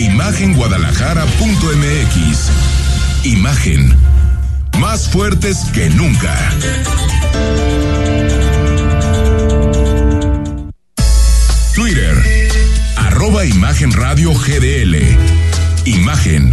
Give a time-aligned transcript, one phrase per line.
[0.00, 2.50] Imagenguadalajara.mx
[3.24, 3.94] Imagen.
[4.78, 6.34] Más fuertes que nunca.
[11.74, 12.16] Twitter.
[12.96, 14.96] Arroba Imagen Radio GDL
[15.84, 16.50] Imagen.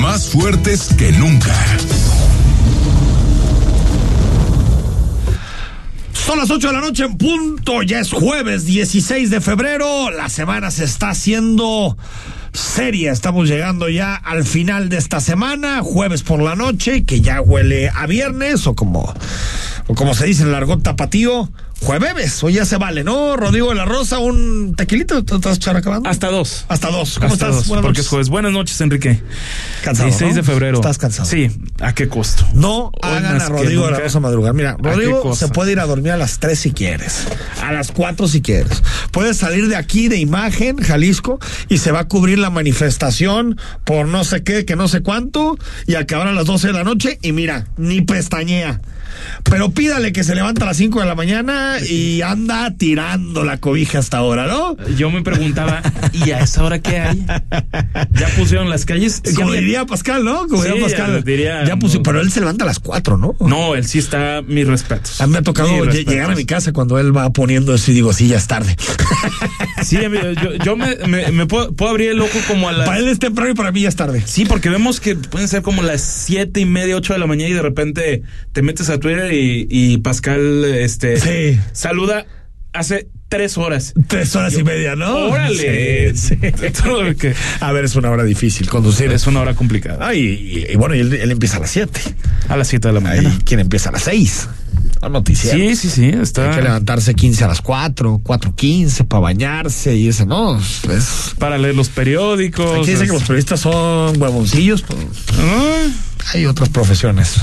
[0.00, 1.56] Más fuertes que nunca.
[6.12, 10.28] Son las 8 de la noche en punto, ya es jueves 16 de febrero, la
[10.28, 11.96] semana se está haciendo
[12.76, 17.40] seria, estamos llegando ya al final de esta semana, jueves por la noche, que ya
[17.40, 19.14] huele a viernes o como,
[19.94, 21.48] como se dice en el argot tapatío,
[21.86, 23.36] jueves, hoy ya se vale, ¿no?
[23.36, 26.08] Rodrigo de la Rosa, un tequilito, ¿te estás characabando?
[26.10, 26.64] Hasta dos.
[26.68, 27.56] Hasta dos, ¿cómo Hasta estás?
[27.58, 28.04] dos, Buenas porque noches.
[28.04, 28.28] es jueves.
[28.28, 29.22] Buenas noches, Enrique.
[29.84, 30.36] Cansado, 16 ¿no?
[30.36, 30.76] de febrero.
[30.78, 31.28] Estás cansado.
[31.28, 31.48] Sí,
[31.80, 32.44] ¿a qué costo?
[32.54, 34.00] No Hoy hagan a Rodrigo de la.
[34.00, 34.52] Rosa madrugar.
[34.52, 37.28] Mira, Rodrigo se puede ir a dormir a las 3 si quieres,
[37.62, 38.82] a las 4 si quieres.
[39.12, 44.08] Puedes salir de aquí de imagen, Jalisco, y se va a cubrir la manifestación por
[44.08, 45.56] no sé qué, que no sé cuánto,
[45.86, 48.80] y acabar a las 12 de la noche, y mira, ni pestañea.
[49.44, 53.58] Pero pídale que se levanta a las 5 de la mañana y anda tirando la
[53.58, 54.76] cobija hasta ahora, ¿no?
[54.96, 57.24] Yo me preguntaba, ¿y a esa hora qué hay?
[58.12, 59.22] ¿Ya pusieron las calles?
[59.34, 60.46] Como había- diría Pascal, ¿no?
[60.48, 61.24] Como Sí, diría Pascal.
[61.24, 62.02] diría- ya puso, no.
[62.02, 63.34] pero él se levanta a las 4, ¿no?
[63.40, 65.20] No, él sí está, mis respetos.
[65.20, 67.94] A mí me ha tocado llegar a mi casa cuando él va poniendo eso y
[67.94, 68.76] digo, sí, ya es tarde.
[69.82, 72.86] Sí, amigo, yo, yo me, me- me puedo, puedo abrir el ojo como a las...
[72.86, 74.22] para él es temprano y para mí ya es tarde.
[74.26, 77.50] Sí, porque vemos que pueden ser como las siete y media, ocho de la mañana
[77.50, 81.60] y de repente te metes a Twitter y, y Pascal este Sí.
[81.72, 82.26] saluda
[82.72, 83.92] hace tres horas.
[84.06, 85.14] Tres horas y media, ¿no?
[85.30, 86.14] Órale.
[86.14, 86.52] Sí, sí.
[86.82, 89.10] Todo lo que- A ver, es una hora difícil conducir.
[89.10, 90.06] Es una hora complicada.
[90.08, 92.00] Ah, y, y- y bueno, y él, él empieza a las 7.
[92.48, 93.36] A las siete de la mañana.
[93.44, 94.48] ¿quién empieza a las 6?
[95.02, 95.52] La noticia.
[95.52, 100.24] Sí, sí, sí, Hay que levantarse 15 a las 4, 4.15 para bañarse y eso,
[100.24, 100.58] ¿no?
[100.58, 102.70] Es, para leer los periódicos.
[102.78, 104.98] aquí dice es- que los periodistas son huevoncillos, pues
[105.38, 105.86] Ah,
[106.32, 107.36] hay otras profesiones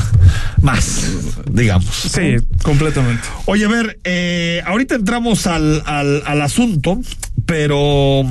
[0.62, 1.04] más,
[1.50, 1.96] digamos.
[1.96, 3.24] Sí, completamente.
[3.46, 7.00] Oye, a ver, eh, ahorita entramos al, al, al asunto,
[7.46, 8.24] pero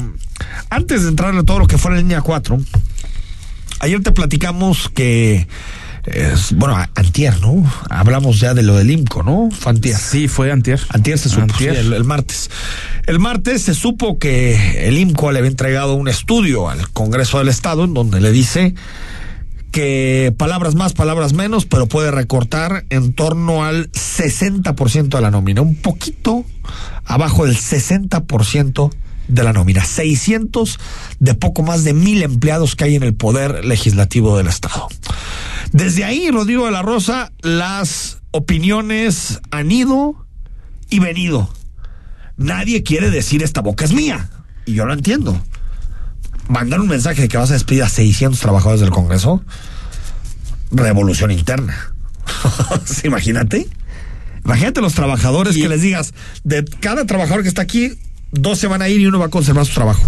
[0.70, 2.58] antes de entrar a todo lo que fue la línea 4,
[3.80, 5.46] ayer te platicamos que,
[6.04, 7.64] es, bueno, antier, ¿no?
[7.88, 9.48] Hablamos ya de lo del IMCO, ¿no?
[9.52, 9.96] Fue antier.
[9.96, 10.80] Sí, fue antier.
[10.90, 11.74] Antier se supo, Antier.
[11.74, 12.50] sí, el, el martes.
[13.06, 17.48] El martes se supo que el IMCO le había entregado un estudio al Congreso del
[17.48, 18.74] Estado en donde le dice
[19.72, 25.62] que palabras más, palabras menos, pero puede recortar en torno al 60% de la nómina,
[25.62, 26.44] un poquito
[27.04, 28.90] abajo del 60%
[29.28, 30.78] de la nómina, 600
[31.18, 34.88] de poco más de mil empleados que hay en el poder legislativo del Estado.
[35.72, 40.26] Desde ahí, Rodrigo de la Rosa, las opiniones han ido
[40.90, 41.48] y venido.
[42.36, 44.28] Nadie quiere decir esta boca es mía.
[44.66, 45.40] Y yo lo entiendo.
[46.48, 49.42] Mandar un mensaje de que vas a despedir a 600 trabajadores del Congreso.
[50.70, 51.92] Revolución interna.
[53.04, 53.68] Imagínate.
[54.44, 56.14] Imagínate los trabajadores Y- que les digas,
[56.44, 57.92] de cada trabajador que está aquí,
[58.32, 60.02] dos se van a ir y uno va a conservar su trabajo.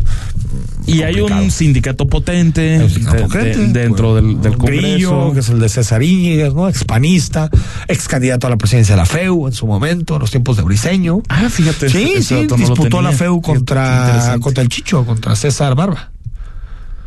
[0.86, 5.10] Y hay un sindicato potente, Hay un sindicato de- potente, de- dentro del, del Grillo,
[5.10, 5.32] Congreso.
[5.34, 6.68] que es el de César Íñiguez, ¿no?
[6.68, 7.48] Expanista,
[7.88, 10.62] ex candidato a la presidencia de la FEU en su momento, en los tiempos de
[10.62, 11.22] Briseño.
[11.28, 11.88] Ah, fíjate.
[11.90, 13.12] Sí, sí, no disputó la.
[13.12, 16.10] FEU contra, contra el Chicho, contra César Barba.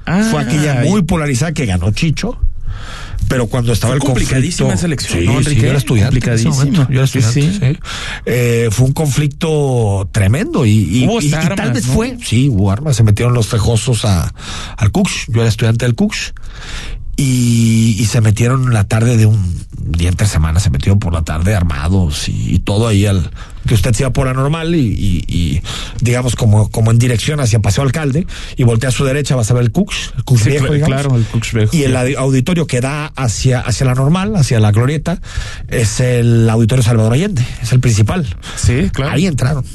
[0.07, 2.40] Ah, Fue aquella muy polarizada que ganó Chicho.
[3.28, 4.29] Pero cuando estaba Fue el conflicto.
[4.35, 6.16] complicadísima esa elección, Sí, ¿no, sí, yo era estudiante.
[6.18, 6.56] en ese Complicadísima.
[6.56, 7.73] momento, Yo era Sí, estudiante, sí.
[7.73, 7.79] sí.
[8.25, 10.66] Eh, fue un conflicto tremendo.
[10.66, 11.93] Y, y, Hubo y- hasta y tal vez ¿no?
[11.93, 12.17] fue.
[12.23, 12.96] Sí, hubo armas.
[12.96, 14.34] Se metieron los fejosos a,
[14.78, 15.26] al Cux.
[15.28, 16.34] Yo era estudiante del Cux.
[17.17, 21.23] Y, y se metieron la tarde de un día entre semana, se metieron por la
[21.23, 23.31] tarde armados y, y todo ahí al
[23.67, 25.61] que usted se iba por la normal y, y- y,
[26.01, 28.25] digamos como, como en dirección hacia Paseo Alcalde
[28.55, 30.87] y voltea a su derecha vas a ver el Cux, el Cux Sí, viejo, digamos.
[31.01, 34.71] claro, el Cux viejo, Y el auditorio que da hacia, hacia la normal, hacia la
[34.71, 35.19] glorieta,
[35.67, 38.25] es el auditorio Salvador Allende, es el principal.
[38.55, 39.11] Sí, claro.
[39.13, 39.65] Ahí entraron.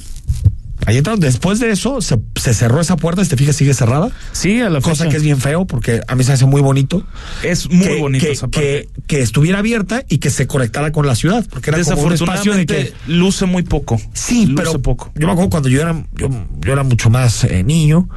[0.87, 1.21] Ahí entraron.
[1.21, 4.11] Después de eso, se, se cerró esa puerta, si te fijas, sigue cerrada.
[4.33, 5.11] Sí, a la Cosa fecha.
[5.11, 7.07] que es bien feo, porque a mí se hace muy bonito.
[7.43, 8.89] Es muy que, bonito que, esa parte.
[8.97, 12.13] que, que estuviera abierta y que se conectara con la ciudad, porque era como un
[12.13, 13.13] espacio de Desafortunadamente, que.
[13.13, 14.01] luce muy poco.
[14.13, 15.13] Sí, luce pero poco.
[15.15, 16.29] yo me acuerdo cuando yo era, yo,
[16.61, 18.09] yo era mucho más eh, niño.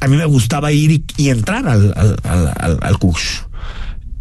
[0.00, 3.45] a mí me gustaba ir y, y entrar al, al, al, al, al CUSH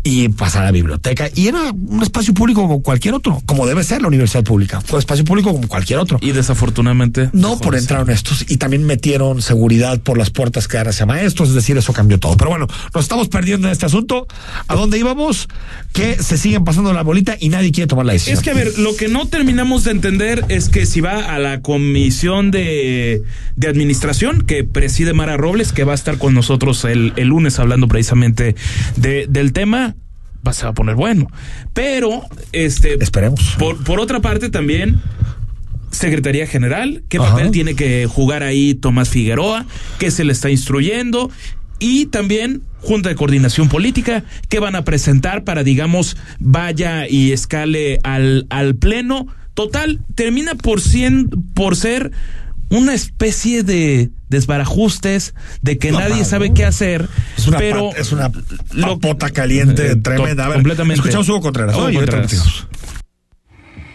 [0.07, 1.29] y pasar a la biblioteca.
[1.33, 4.79] Y era un espacio público como cualquier otro, como debe ser la universidad pública.
[4.79, 6.19] Fue un espacio público como cualquier otro.
[6.21, 7.31] Y desafortunadamente.
[7.33, 11.49] No por entraron estos y también metieron seguridad por las puertas que dan hacia maestros,
[11.49, 12.37] es decir, eso cambió todo.
[12.37, 14.27] Pero bueno, nos estamos perdiendo en este asunto.
[14.67, 15.49] ¿A dónde íbamos?
[15.91, 18.37] Que se siguen pasando la bolita y nadie quiere tomar la decisión.
[18.37, 21.39] Es que, a ver, lo que no terminamos de entender es que si va a
[21.39, 23.23] la comisión de,
[23.55, 27.57] de administración que preside Mara Robles, que va a estar con nosotros el, el lunes
[27.57, 28.55] hablando precisamente
[28.97, 29.94] de, del tema,
[30.45, 31.27] va, se va a poner bueno.
[31.73, 33.01] Pero, este.
[33.03, 33.55] Esperemos.
[33.57, 35.01] Por, por otra parte, también.
[35.91, 39.65] Secretaría General, qué papel tiene que jugar ahí Tomás Figueroa,
[39.97, 41.31] qué se le está instruyendo
[41.79, 47.99] y también Junta de Coordinación Política, que van a presentar para, digamos, vaya y escale
[48.03, 49.27] al, al Pleno.
[49.55, 52.11] Total, termina por, cien, por ser
[52.75, 57.07] una especie de desbarajustes, de que No, nadie sabe qué hacer,
[57.37, 58.31] Es una, pero es una
[58.71, 60.45] lo- papota caliente Eh, tremenda.
[60.45, 60.99] A ver, completamente.
[60.99, 61.75] Escuchamos Hugo Contreras.
[61.75, 62.67] Hugo Contreras.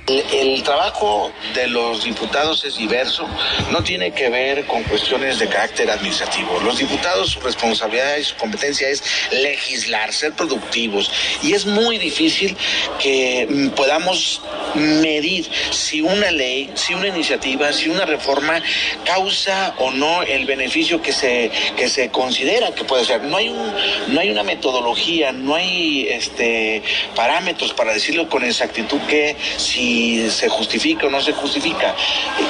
[0.07, 3.27] El trabajo de los diputados es diverso,
[3.71, 6.59] no tiene que ver con cuestiones de carácter administrativo.
[6.61, 11.11] Los diputados, su responsabilidad y su competencia es legislar, ser productivos.
[11.43, 12.57] Y es muy difícil
[12.99, 14.43] que mm, podamos
[14.75, 18.63] medir si una ley, si una iniciativa, si una reforma
[19.05, 23.23] causa o no el beneficio que se, que se considera que puede ser.
[23.23, 23.75] No hay, un,
[24.09, 26.83] no hay una metodología, no hay este,
[27.15, 30.00] parámetros para decirlo con exactitud que si
[30.31, 31.95] se justifica o no se justifica.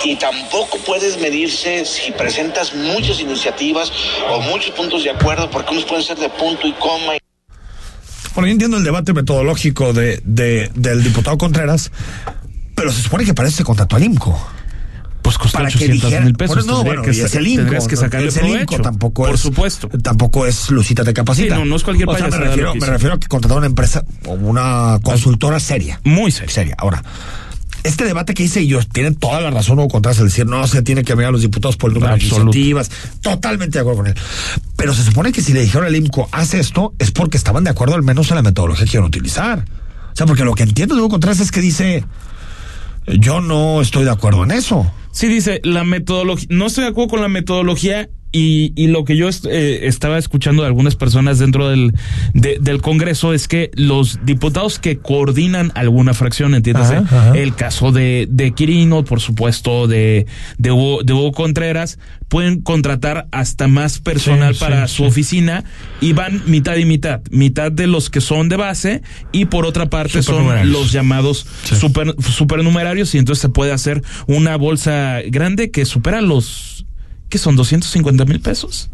[0.05, 3.93] Y tampoco puedes medirse si presentas muchas iniciativas
[4.31, 7.13] o muchos puntos de acuerdo, porque unos pueden ser de punto y coma.
[8.35, 11.91] Bueno, yo entiendo el debate metodológico de, de- del diputado Contreras,
[12.75, 14.39] pero se supone que se contrató al IMCO.
[15.37, 16.57] Pues costó para que 800 dijera, mil pesos.
[16.57, 19.25] Bueno, no, bueno, que y es el INCO, tendrías que sacarle es el INCO, tampoco
[19.25, 19.89] Por es, supuesto.
[20.03, 21.55] tampoco es Lucita te capacita.
[21.55, 23.67] Sí, no, no es cualquier o sea, me refiero, me refiero a que contrató una
[23.67, 26.01] empresa o una consultora seria.
[26.05, 26.51] Muy serio.
[26.51, 26.75] Seria.
[26.79, 27.03] Ahora,
[27.83, 30.83] este debate que hice ellos tienen toda la razón Hugo Contreras al decir no se
[30.83, 32.51] tiene que ver a los diputados por el número Absoluto.
[32.53, 32.91] de iniciativas.
[33.21, 34.15] Totalmente de acuerdo con él.
[34.77, 37.71] Pero se supone que si le dijeron al IMCO haz esto es porque estaban de
[37.71, 39.65] acuerdo al menos en la metodología que iban a utilizar.
[40.13, 42.05] O sea, porque lo que entiendo de Hugo Contreras es que dice
[43.07, 44.91] yo no estoy de acuerdo en eso.
[45.13, 49.17] Sí, dice, la metodología, no estoy de acuerdo con la metodología y, y lo que
[49.17, 51.93] yo est- eh, estaba escuchando de algunas personas dentro del,
[52.35, 57.39] de- del Congreso es que los diputados que coordinan alguna fracción, entiéndase, Ajá, ajá.
[57.39, 60.27] el caso de, de Quirino, por supuesto, de,
[60.59, 61.99] de, Hugo, de Hugo Contreras,
[62.29, 65.09] pueden contratar hasta más personal Sí, para sí, su sí.
[65.09, 65.65] oficina
[66.01, 69.91] y van mitad y mitad, mitad de los que son de base y por otra
[69.91, 75.85] parte son los llamados super, supernumerarios y entonces se puede hacer una bolsa grande que
[75.85, 76.80] supera los
[77.31, 77.57] ¿qué son?
[77.57, 78.91] 250 mil pesos.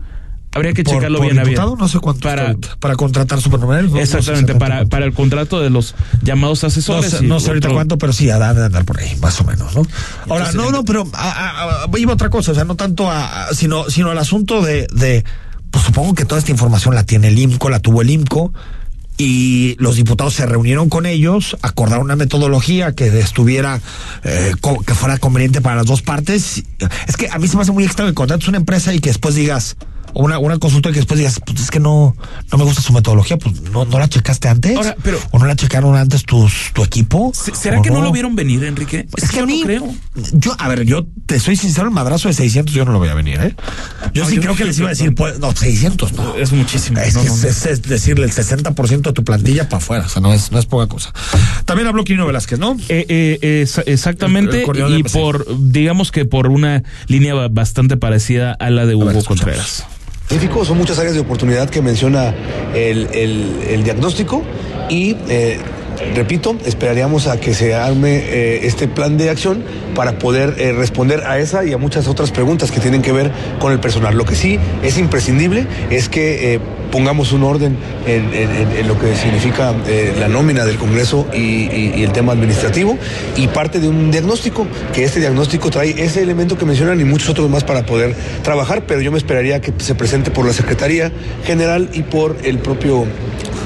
[0.54, 1.54] Habría que Por- checarlo por bien a bien.
[1.56, 3.92] diputado, no sé cuánto para está para contratar supernumerarios.
[3.92, 7.10] no- no sé exactamente exactamente para para el contrato de los llamados No asesores.
[7.10, 9.74] sé, no sé ahorita cuánto, pero sí, ha de andar por ahí, más o menos,
[9.74, 9.82] ¿no?
[10.28, 12.74] Ahora, Entonces, no, no, pero a, a- a- iba a otra cosa, o sea, no
[12.74, 15.24] tanto a, a- sino, sino al asunto de, de,
[15.70, 18.54] pues supongo que toda esta información la tiene el IMCO, la tuvo el IMCO,
[19.18, 23.80] y los diputados se reunieron con ellos, acordaron una metodología que estuviera,
[24.24, 24.52] eh,
[24.86, 26.62] que fuera conveniente para las dos partes.
[27.08, 29.10] Es que a mí se me hace muy extraño que contrates una empresa y que
[29.10, 29.76] después digas,
[30.18, 32.16] o una, una consulta que después digas, pues es que no,
[32.50, 34.74] no me gusta su metodología, pues no, no la checaste antes.
[34.76, 37.32] Ahora, pero- ¿O no la checaron antes tus, tu equipo?
[37.34, 38.00] Se- ¿Será ¿O que no?
[38.00, 39.06] lo vieron venir, Enrique?
[39.16, 39.94] Es que a yo mí, no creo.
[40.32, 43.08] yo, a ver, yo te soy sincero, el madrazo de 600 yo no lo voy
[43.08, 43.54] a venir, ¿eh?
[44.14, 46.34] Yo No, sí yo creo que les iba a decir, pues, no, 600 no.
[46.36, 46.98] Es muchísimo.
[46.98, 47.48] Es, No, que no, es, no.
[47.50, 50.58] es- es decirle el 60% de tu plantilla para afuera, o sea, no es, no
[50.58, 51.12] es poca cosa.
[51.66, 52.76] También habló Quirino Velázquez, ¿no?
[52.88, 53.04] Eh,
[53.42, 58.86] eh, exactamente el y por digamos que por una línea ba- bastante parecida a la
[58.86, 59.26] de Hugo escuchamos.
[59.26, 59.84] Contreras.
[60.64, 62.34] Son muchas áreas de oportunidad que menciona
[62.74, 64.42] el, el- el diagnóstico
[64.90, 65.58] y, eh,
[66.14, 69.62] repito, esperaríamos a que se arme eh, este plan de acción
[69.94, 73.30] para poder eh, responder a esa y a muchas otras preguntas que tienen que ver
[73.58, 74.16] con el personal.
[74.16, 76.60] Lo que sí es imprescindible es que eh,
[76.90, 77.76] pongamos un orden
[78.06, 79.74] en, lo que significa
[80.20, 82.96] la nómina del Congreso y- y el tema administrativo
[83.36, 87.30] y parte de un diagnóstico, que este diagnóstico trae ese elemento que mencionan y muchos
[87.30, 91.10] otros más para poder trabajar, pero yo me esperaría que se presente por la Secretaría
[91.44, 93.04] General y por el propio,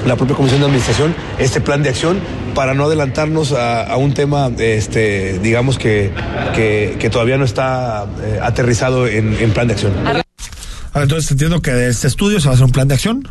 [0.07, 2.19] la propia Comisión de Administración este plan de acción
[2.55, 6.13] para no adelantarnos a, a un tema, este, digamos que,
[6.55, 9.93] que, que todavía no está eh, aterrizado en, en plan de acción.
[10.07, 13.29] Ahora, entonces entiendo que de este estudio se va a hacer un plan de acción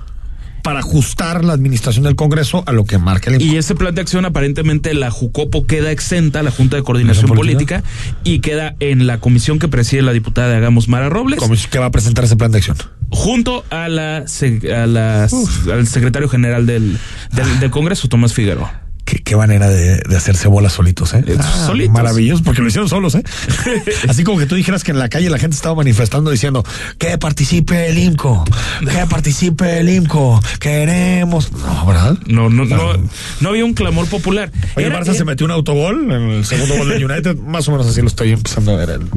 [0.63, 4.01] para ajustar la administración del Congreso a lo que marca el Y ese plan de
[4.01, 7.83] acción aparentemente la Jucopo queda exenta, la Junta de Coordinación ¿Coordinación Política,
[8.23, 11.39] y queda en la comisión que preside la diputada de Hagamos Mara Robles.
[11.39, 12.77] ¿Cómo es que va a presentar ese plan de acción?
[13.09, 15.23] Junto a la, se- a la-
[15.71, 16.97] al secretario general del,
[17.31, 18.81] del, del Congreso, Tomás Figueroa.
[19.05, 21.23] Qué, qué manera de, de hacerse bolas solitos, ¿eh?
[21.25, 21.35] Eh,
[21.65, 21.93] solitos.
[21.95, 23.23] Maravilloso, porque lo hicieron solos, ¿eh?
[24.07, 26.63] Así como que tú dijeras que en la calle la gente estaba manifestando diciendo
[26.99, 28.43] que participe el IMCO,
[28.81, 31.51] que participe el IMCO, queremos.
[31.53, 32.19] No, ¿verdad?
[32.27, 32.93] No, no, no,
[33.39, 34.51] no había un clamor popular.
[34.75, 37.35] Oye, Era- Barça se metió un autogol en el segundo gol de United.
[37.37, 39.09] Más o menos así lo estoy empezando a ver el,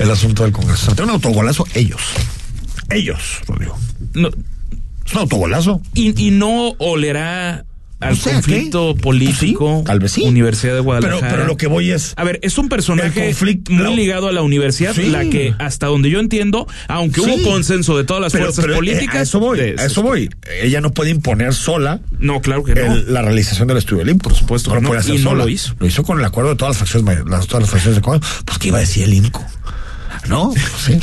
[0.00, 0.86] el asunto del Congreso.
[0.86, 2.00] Se metió un autogolazo ellos.
[2.90, 3.78] Ellos, Rodrigo.
[4.14, 5.80] no, Es un autogolazo.
[5.94, 7.64] y, y no olerá
[8.00, 9.02] al No sé, ¿a conflicto qué?
[9.02, 9.78] político.
[9.80, 10.22] Sí, tal vez sí.
[10.22, 11.28] Universidad de Guadalajara.
[11.32, 12.14] pero lo que voy es.
[12.16, 13.94] A ver, es un personaje muy no.
[13.94, 15.10] ligado a la universidad, Sí.
[15.10, 18.72] la que hasta donde yo entiendo, aunque hubo consenso de todas las Pero, fuerzas pero,
[18.72, 19.16] eh, políticas.
[19.16, 20.30] a eso voy, de- a eso voy.
[20.62, 22.90] Ella no puede imponer sola No, claro que no.
[22.94, 24.30] el- la realización del estudio IMCO.
[24.30, 25.44] Por supuesto no que lo no, puede hacer y no sola.
[25.44, 25.74] lo hizo.
[25.78, 28.20] Lo hizo con el acuerdo de todas las fracciones, las, todas las fracciones de.
[28.46, 29.44] Pues que iba a decir el IMCO.
[30.30, 30.52] ¿No?
[30.84, 30.98] Sí.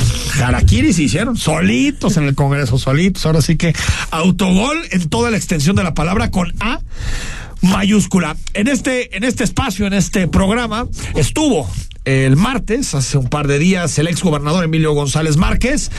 [0.94, 3.26] Se hicieron solitos en el Congreso, solitos.
[3.26, 3.74] Ahora sí que
[4.10, 6.80] autogol en toda la extensión de la palabra con A
[7.60, 8.36] mayúscula.
[8.54, 11.68] En este, en este espacio, en este programa, estuvo
[12.04, 15.90] el martes, hace un par de días, el ex gobernador Emilio González Márquez.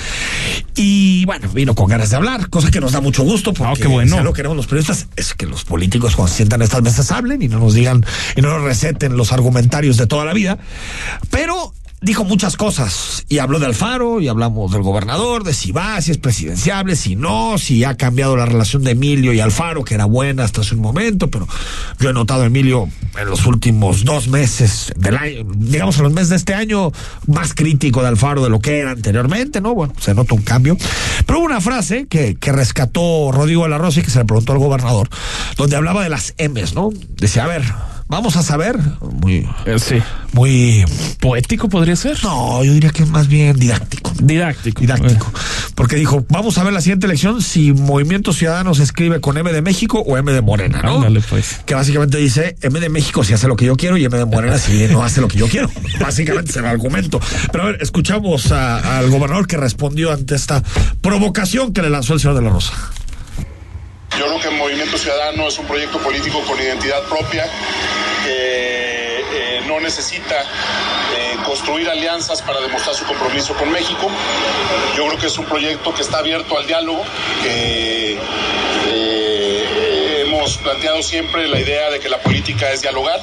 [0.75, 3.89] Y bueno, vino con ganas de hablar, cosa que nos da mucho gusto, porque Ah,
[3.89, 4.25] bueno.
[4.25, 7.41] si queremos los periodistas es que los políticos cuando se sientan en estas mesas hablen
[7.43, 8.03] y no nos digan
[8.35, 10.57] y no nos receten los argumentarios de toda la vida.
[11.29, 16.01] Pero dijo muchas cosas y habló de Alfaro y hablamos del gobernador, de si va,
[16.01, 19.95] si es presidenciable, si no, si ha cambiado la relación de Emilio y Alfaro, que
[19.95, 21.47] era buena hasta hace un momento, pero
[21.99, 22.87] yo he notado a Emilio
[23.19, 26.91] en los últimos dos meses del año, digamos en los meses de este año,
[27.27, 29.75] más crítico de Alfaro de lo que era anteriormente, ¿no?
[29.75, 30.77] Bueno, se nota un cambio.
[31.25, 34.25] Pero hubo una frase que, que rescató Rodrigo de la Rosa y que se le
[34.25, 35.09] preguntó al gobernador,
[35.57, 36.89] donde hablaba de las M's, ¿no?
[37.17, 37.63] Decía, a ver,
[38.09, 38.77] vamos a saber,
[39.21, 39.95] muy, Eh, sí.
[40.33, 40.83] muy
[41.21, 42.21] ¿Poético podría ser?
[42.23, 44.11] no, yo diría que es más bien didáctico.
[44.21, 44.81] Didáctico.
[44.81, 45.31] Didáctico.
[45.75, 49.49] Porque dijo, vamos a ver la siguiente elección si Movimiento Ciudadano se escribe con M
[49.53, 50.95] de México o M de Morena, ¿no?
[50.97, 51.61] Ándale, pues.
[51.65, 54.25] Que básicamente dice, M de México si hace lo que yo quiero y M de
[54.25, 55.69] Morena si no hace lo que yo quiero.
[56.01, 57.21] Básicamente es el argumento.
[57.51, 60.61] Pero a ver, escuchamos a- al gobernador que respondió ante esta
[61.01, 62.73] provocación que le lanzó el señor de la Rosa.
[64.19, 67.45] Yo creo que Movimiento Ciudadano es un proyecto político con identidad propia
[68.25, 74.09] que eh, no necesita eh, construir alianzas para demostrar su compromiso con México.
[74.97, 77.05] Yo creo que es un proyecto que está abierto al diálogo,
[80.59, 83.19] planteado siempre la idea de que la política es dialogar,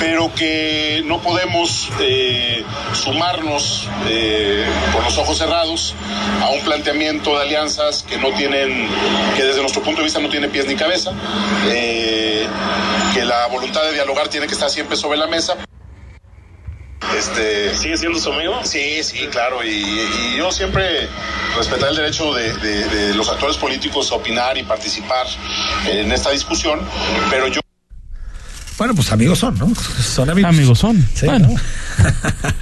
[0.00, 5.94] pero que no podemos eh, sumarnos eh, con los ojos cerrados
[6.42, 8.88] a un planteamiento de alianzas que no tienen,
[9.36, 11.12] que desde nuestro punto de vista no tiene pies ni cabeza,
[11.70, 12.46] eh,
[13.14, 15.56] que la voluntad de dialogar tiene que estar siempre sobre la mesa.
[17.16, 18.54] Este, ¿Sigue siendo su amigo?
[18.64, 19.64] Sí, sí, claro.
[19.64, 21.08] Y, y yo siempre
[21.56, 25.26] respetaré el derecho de, de- de los actores políticos a opinar y participar
[25.90, 26.80] en esta discusión,
[27.30, 27.60] pero yo
[28.78, 29.72] Bueno, pues amigos son, ¿no?
[29.74, 30.50] Son amigos.
[30.50, 31.08] Amigos son.
[31.14, 31.48] Sí, Bueno.
[31.48, 31.54] ¿no?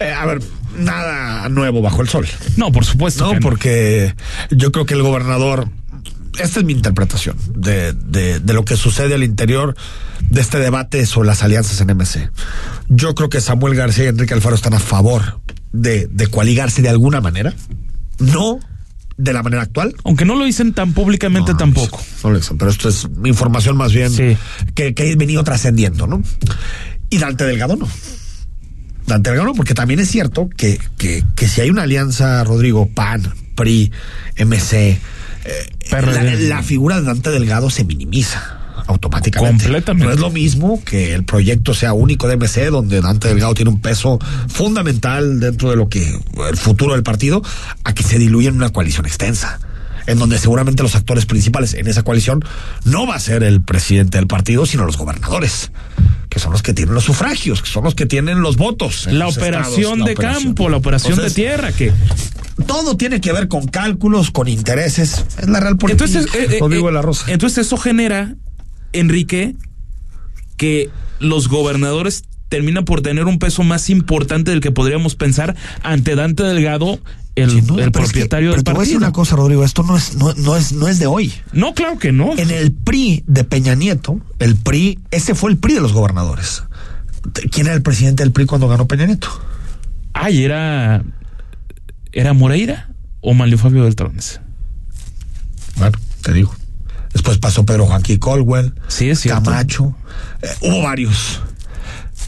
[0.00, 0.40] Eh, a ver,
[0.76, 2.24] nada nuevo bajo el sol.
[2.56, 3.24] No, por supuesto.
[3.26, 4.14] No, que porque
[4.50, 5.68] yo creo que el gobernador,
[6.38, 9.74] esta es mi interpretación de, de, de lo que sucede al interior
[10.30, 12.30] de este debate sobre las alianzas en MC.
[12.88, 15.40] Yo creo que Samuel García y Enrique Alfaro están a favor
[15.72, 17.54] de, de coaligarse de alguna manera,
[18.18, 18.58] no
[19.16, 19.94] de la manera actual.
[20.04, 22.00] Aunque no lo dicen tan públicamente No, tampoco.
[22.22, 24.36] No lo dicen, pero esto es información más bien Sí.
[24.74, 26.22] que, que ha venido trascendiendo, ¿no?
[27.10, 27.88] Y Dante Delgado no.
[29.06, 32.88] Dante Delgado no, porque también es cierto que, que, que si hay una alianza, Rodrigo,
[32.94, 33.90] PAN, PRI,
[34.36, 34.72] MC,
[35.44, 38.57] eh, la figura de Dante Delgado se minimiza
[38.88, 39.64] automáticamente.
[39.64, 40.06] Completamente.
[40.06, 43.70] No es lo mismo que el proyecto sea único de MC, donde Dante Delgado tiene
[43.70, 44.18] un peso
[44.48, 46.18] fundamental dentro de lo que
[46.48, 47.42] el futuro del partido,
[47.84, 49.60] a que se diluya en una coalición extensa.
[50.06, 52.42] En donde seguramente los actores principales en esa coalición
[52.84, 55.70] no va a ser el presidente del partido, sino los gobernadores,
[56.30, 59.04] que son los que tienen los sufragios, que son los que tienen los votos.
[59.04, 60.44] La los operación estados, la de operación.
[60.44, 61.92] campo, la operación Entonces, de tierra, que
[62.66, 65.26] Todo tiene que ver con cálculos, con intereses.
[65.38, 66.06] Es la real política.
[66.06, 67.26] Entonces, eh, eh, Rodrigo eh, de la Rosa.
[67.28, 68.34] entonces eso genera,
[68.92, 69.56] Enrique,
[70.56, 70.90] que
[71.20, 76.42] los gobernadores terminan por tener un peso más importante del que podríamos pensar ante Dante
[76.44, 76.98] Delgado,
[77.34, 79.08] el, duda, el es que- propietario pero del te voy a decir partido.
[79.08, 81.32] una cosa, Rodrigo, esto no es, no, no es, no es de hoy.
[81.52, 82.32] No, claro que no.
[82.36, 86.62] En el PRI de Peña Nieto, el PRI, ese fue el PRI de los gobernadores.
[87.52, 89.28] ¿Quién era el presidente del PRI cuando ganó Peña Nieto?
[90.14, 91.04] Ay, era.
[92.10, 92.88] ¿Era Moreira
[93.20, 94.40] o Manlio Fabio Beltrones?
[95.76, 96.54] Bueno, te digo.
[97.18, 99.22] Después pasó Pedro Joaquín Colwell, Sí, es.
[99.22, 99.92] Camacho.
[100.40, 101.40] eh, hubo varios.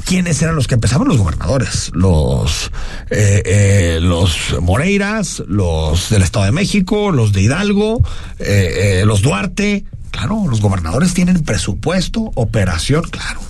[0.05, 1.07] ¿quiénes eran los que empezaban?
[1.07, 2.73] Los gobernadores, los,
[3.11, 8.03] eh, eh, los Moreiras, los del Estado de México, los de Hidalgo,
[8.41, 9.85] eh, eh, los Duarte.
[10.11, 13.41] Claro, los gobernadores tienen presupuesto, operación, claro.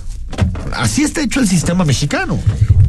[0.73, 2.39] Así está hecho el sistema mexicano.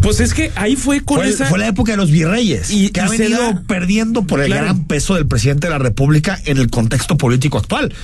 [0.02, 1.46] Pues es que ahí fue con Fue, esa.
[1.46, 4.46] fue la época de los virreyes, Y- que y ha venido da- perdiendo por el
[4.48, 4.64] Claro.
[4.64, 7.94] gran peso del presidente de la República en el contexto político actual.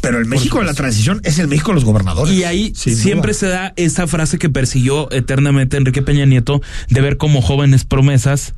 [0.00, 2.32] Pero el México de la transición es el México de los gobernadores.
[2.32, 3.38] Y ahí siempre duda.
[3.38, 8.54] se da esa frase que persiguió eternamente Enrique Peña Nieto de ver como jóvenes promesas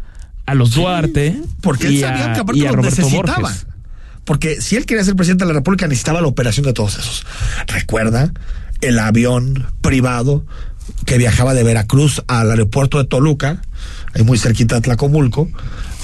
[0.47, 3.41] a los Duarte Porque él y sabía a, que aparte y a los necesitaba.
[3.41, 3.67] Borges.
[4.25, 7.27] Porque si él quería ser presidente de la República, necesitaba la operación de todos esos.
[7.67, 8.33] Recuerda
[8.81, 10.45] el avión privado
[11.07, 13.63] que viajaba de Veracruz al aeropuerto de Toluca,
[14.15, 15.49] ahí muy cerquita de Tlacomulco,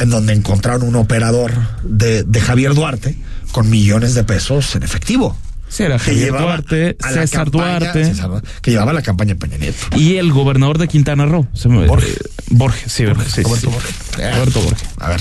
[0.00, 1.52] en donde encontraron un operador
[1.84, 3.16] de, de Javier Duarte
[3.52, 5.36] con millones de pesos en efectivo.
[5.68, 8.04] Sí, era que Javier llevaba Duarte, César campaña- Duarte.
[8.06, 9.96] César que llevaba la campaña Peña Nieto.
[9.96, 11.46] Y el gobernador de Quintana Roo.
[11.52, 12.10] Se me- Borges.
[12.16, 13.72] eh, Borges, sí, Borges, sí, Roberto sí.
[13.74, 14.34] Borges.
[14.36, 14.88] Roberto Borges.
[14.98, 15.20] A ver.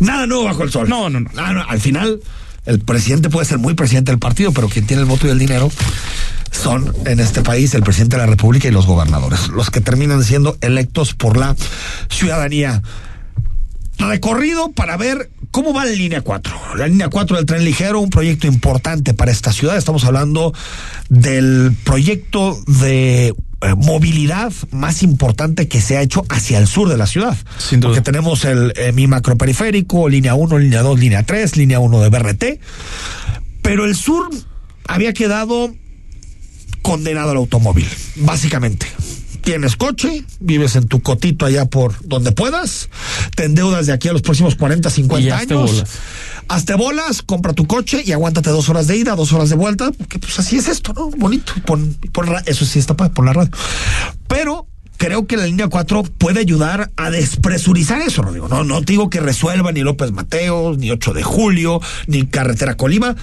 [0.00, 0.88] Nada nuevo bajo el sol.
[0.88, 1.30] No, no, no.
[1.38, 2.20] Ah, no, Al final,
[2.66, 5.38] el presidente puede ser muy presidente del partido, pero quien tiene el voto y el
[5.38, 5.70] dinero
[6.50, 10.22] son en este país el presidente de la República y los gobernadores, los que terminan
[10.24, 11.56] siendo electos por la
[12.10, 12.82] ciudadanía.
[14.08, 16.76] Recorrido para ver cómo va la línea 4.
[16.76, 19.76] La línea 4 del tren ligero, un proyecto importante para esta ciudad.
[19.76, 20.52] Estamos hablando
[21.08, 23.34] del proyecto de eh,
[23.76, 27.36] movilidad más importante que se ha hecho hacia el sur de la ciudad.
[27.58, 27.90] Sin duda.
[27.90, 32.08] Porque tenemos el eh, mi macroperiférico, línea 1, línea 2, línea 3, línea 1 de
[32.08, 32.44] BRT.
[33.62, 34.28] Pero el sur
[34.88, 35.72] había quedado
[36.82, 38.86] condenado al automóvil, básicamente.
[39.42, 42.88] Tienes coche, vives en tu cotito allá por donde puedas,
[43.34, 45.70] te endeudas de aquí a los próximos 40, 50 Y hazte años.
[45.72, 45.90] bolas.
[46.48, 49.90] Hazte bolas, compra tu coche y aguántate dos horas de ida, dos horas de vuelta,
[49.90, 51.10] porque pues así es esto, ¿no?
[51.10, 51.52] Bonito.
[52.14, 53.50] Ra- eso sí está por la radio.
[54.28, 58.46] Pero creo que la línea 4 puede ayudar a despresurizar eso, Rodrigo.
[58.48, 62.76] No, no te digo que resuelva ni López Mateos, ni 8 de julio, ni Carretera
[62.76, 63.16] Colima.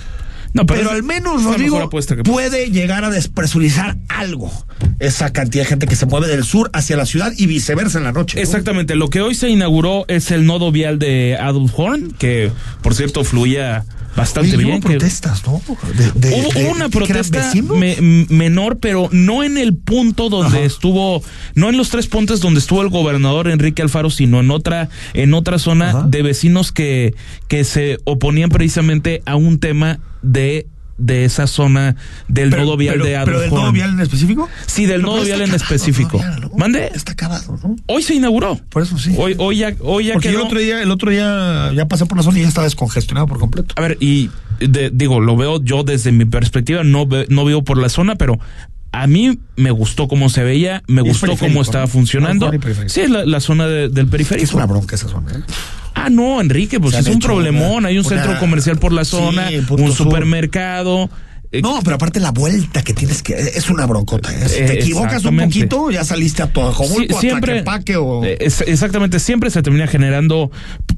[0.53, 1.89] No, pero pero, es- al menos, Rodrigo,
[2.23, 4.51] puede llegar a despresurizar algo.
[4.99, 8.03] Esa cantidad de gente que se mueve del sur hacia la ciudad y viceversa en
[8.05, 8.37] la noche.
[8.37, 8.41] ¿no?
[8.43, 12.95] Exactamente, lo que hoy se inauguró es el nodo vial de Adolf Horn, que por
[12.95, 13.85] cierto fluía
[14.19, 14.71] bastante bien.
[14.71, 15.61] hubo protestas, ¿no?
[15.95, 20.57] De- de- Hubo, de- hubo una protesta me- menor, pero no en el punto donde
[20.59, 20.65] Ajá.
[20.65, 21.23] estuvo,
[21.55, 25.33] no en los tres puntos donde estuvo el gobernador Enrique Alfaro, sino en otra, en
[25.33, 26.03] otra zona Ajá.
[26.07, 27.15] de vecinos que,
[27.47, 30.67] que se oponían precisamente a un tema de,
[30.99, 31.95] de esa zona
[32.27, 34.49] del Pero- nodo vial pero- de Adolf ¿Pero del nodo vial en específico?
[34.67, 36.21] Sí, del nodo está vial en específico.
[36.41, 36.49] ¿no?
[36.57, 36.91] ¿Mande?
[36.93, 37.75] Está acabado, ¿no?
[37.87, 38.59] Hoy se inauguró.
[38.69, 39.15] Por eso sí.
[39.17, 40.39] Hoy, hoy ya, hoy ya Porque quedó.
[40.41, 43.25] el otro día, el otro día ya pasé por la zona y ya estaba descongestionado
[43.27, 43.73] por completo.
[43.77, 47.63] A ver, y de- digo, lo veo yo desde mi perspectiva, no, ve- no veo
[47.63, 48.37] por la zona, pero
[48.91, 51.91] a mí me gustó cómo se veía, me Y gustó cómo estaba ¿no?
[51.91, 52.49] funcionando.
[52.49, 52.89] Periférico.
[52.89, 54.43] Sí, es la, la zona de- del periférico.
[54.45, 55.41] Es una bronca esa zona, ¿eh?
[55.95, 57.71] Ah, no, Enrique, pues es un problemón.
[57.77, 61.09] una- Hay un una- centro comercial por la Sí, zona, un supermercado.
[61.51, 64.31] eh, No, pero aparte la vuelta que tienes que es una broncota.
[64.31, 64.47] ¿eh?
[64.47, 67.63] Si te equivocas un poquito, ya saliste a sí, Tojomulco, a siempre
[67.97, 70.51] o eh, es- exactamente siempre se termina generando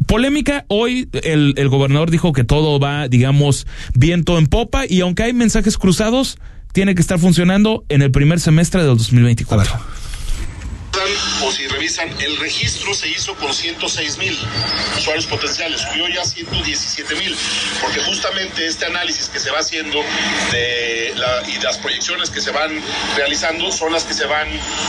[0.08, 5.24] polémica hoy el, el gobernador dijo que todo va digamos viento en popa y aunque
[5.24, 6.38] hay mensajes cruzados
[6.74, 9.72] tiene que estar funcionando en el primer semestre del 2024
[11.43, 14.38] o si revisan, el registro se hizo con 106 mil
[14.97, 17.36] usuarios potenciales, subió ya a 117 mil,
[17.82, 20.04] porque justamente este análisis que se va haciendo
[21.47, 22.82] y las proyecciones que se van
[23.15, 24.47] realizando son las que se van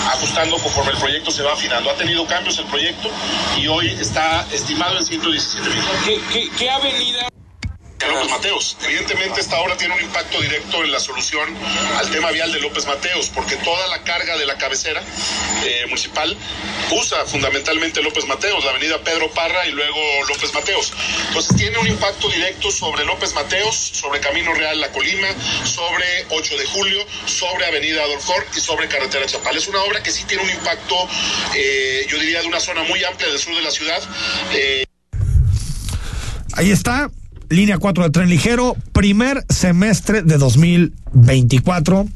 [0.08, 1.90] ajustando conforme el proyecto se va afinando.
[1.90, 3.10] Ha tenido cambios el proyecto
[3.58, 5.78] y hoy está estimado en 117 mil.
[6.04, 7.31] ¿Qué, qué, qué avenida
[8.08, 8.76] López Mateos.
[8.84, 11.48] Evidentemente esta obra tiene un impacto directo en la solución
[11.98, 15.02] al tema vial de López Mateos, porque toda la carga de la cabecera
[15.64, 16.36] eh, municipal
[16.90, 20.92] usa fundamentalmente López Mateos, la avenida Pedro Parra y luego López Mateos.
[21.28, 25.28] Entonces tiene un impacto directo sobre López Mateos, sobre Camino Real La Colima,
[25.64, 29.56] sobre 8 de Julio, sobre Avenida Adolfor y sobre Carretera Chapal.
[29.56, 30.96] Es una obra que sí tiene un impacto,
[31.54, 34.02] eh, yo diría, de una zona muy amplia del sur de la ciudad.
[34.54, 34.84] eh,
[36.54, 37.10] Ahí está,
[37.52, 42.08] línea 4 del tren ligero, primer semestre de 2024.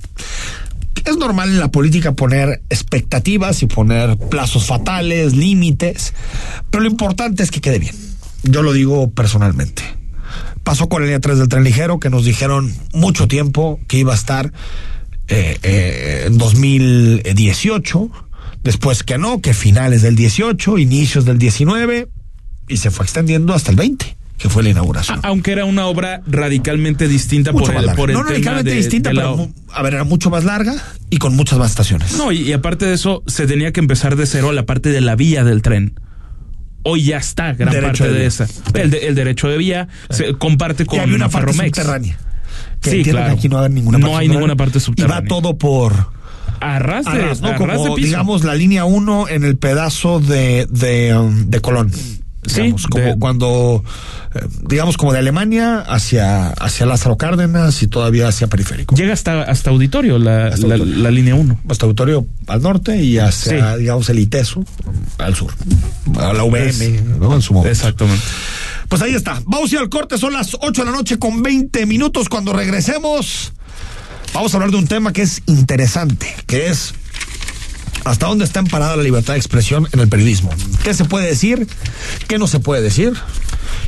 [1.04, 6.14] Es normal en la política poner expectativas y poner plazos fatales, límites,
[6.70, 7.94] pero lo importante es que quede bien.
[8.42, 9.82] Yo lo digo personalmente.
[10.64, 14.12] Pasó con la línea 3 del tren ligero, que nos dijeron mucho tiempo que iba
[14.12, 14.52] a estar
[15.28, 18.10] eh, eh, en 2018,
[18.64, 22.08] después que no, que finales del 18, inicios del 19,
[22.68, 25.20] y se fue extendiendo hasta el 20 que fue la inauguración.
[25.22, 28.76] Aunque era una obra radicalmente distinta Mucho por el, por el no tema radicalmente de-
[28.76, 30.74] distinta, de la- pero a ver, era mucho más larga
[31.10, 32.16] y con muchas más estaciones.
[32.18, 35.00] No, y, y aparte de eso, se tenía que empezar de cero la parte de
[35.00, 35.98] la vía del tren.
[36.82, 38.46] Hoy ya está gran Derecho parte de esa.
[38.74, 41.76] El, de- el derecho de vía se comparte y con había una parte Ferromex.
[41.76, 42.18] subterránea.
[42.80, 43.26] Que Sí, claro.
[43.26, 45.18] que aquí no hay ninguna No parte hay ninguna parte subterránea.
[45.18, 46.14] Y va todo por
[46.60, 47.48] Arras de, arras, ¿no?
[47.48, 48.06] arras de Como, piso.
[48.06, 51.90] digamos, la línea 1 en el pedazo de, de, um, de Colón.
[52.46, 53.84] Sí, Digamos, como de- cuando,
[54.34, 58.94] eh, digamos, como de Alemania hacia, hacia Lázaro Cárdenas y todavía hacia Periférico.
[58.94, 61.02] Llega hasta, hasta auditorio la, Hasta la- Auditorio.
[61.02, 61.60] la línea 1.
[61.68, 63.80] Hasta Auditorio al norte y hacia, Sí.
[63.80, 64.64] digamos, el ITESO
[65.18, 65.52] al sur.
[66.18, 67.34] A la UVM, Es- ¿no?
[67.34, 67.72] En su momento.
[67.72, 68.22] Exactamente.
[68.88, 69.42] Pues ahí está.
[69.46, 70.16] Vamos a ir al corte.
[70.18, 72.28] Son las 8 de la noche con 20 minutos.
[72.28, 73.52] Cuando regresemos,
[74.32, 76.94] vamos a hablar de un tema que es interesante, que es
[78.06, 80.50] hasta dónde está emparada la libertad de expresión en el periodismo.
[80.84, 81.66] ¿Qué se puede decir?
[82.28, 83.14] ¿Qué no se puede decir?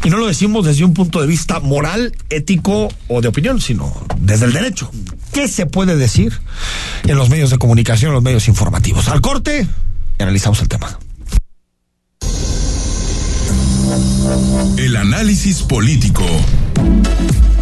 [0.02, 3.94] Y no lo decimos desde un punto de vista moral, ético o de opinión, sino
[4.18, 4.90] desde el derecho.
[5.32, 6.32] ¿Qué se puede decir
[7.04, 9.06] en los medios de comunicación, en los medios informativos?
[9.06, 9.68] Al corte,
[10.18, 10.98] analizamos el tema.
[14.76, 16.26] El análisis político.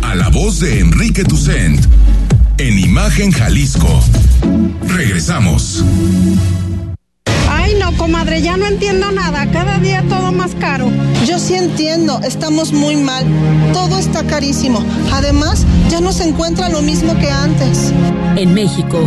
[0.00, 1.86] A la voz de Enrique Tucent.
[2.58, 4.00] En Imagen Jalisco.
[4.88, 5.84] Regresamos.
[7.50, 9.46] Ay, no, comadre, ya no entiendo nada.
[9.52, 10.90] Cada día todo más caro.
[11.26, 13.26] Yo sí entiendo, estamos muy mal.
[13.74, 14.82] Todo está carísimo.
[15.12, 17.92] Además, ya no se encuentra lo mismo que antes.
[18.36, 19.06] En México,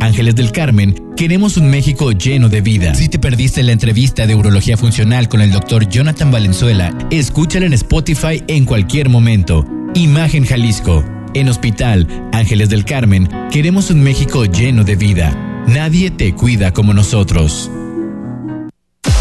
[0.00, 2.94] Ángeles del Carmen queremos un México lleno de vida.
[2.94, 7.72] Si te perdiste la entrevista de Urología Funcional con el doctor Jonathan Valenzuela, escúchala en
[7.72, 9.64] Spotify en cualquier momento.
[9.94, 11.04] Imagen Jalisco.
[11.34, 15.64] En Hospital Ángeles del Carmen queremos un México lleno de vida.
[15.66, 17.70] Nadie te cuida como nosotros.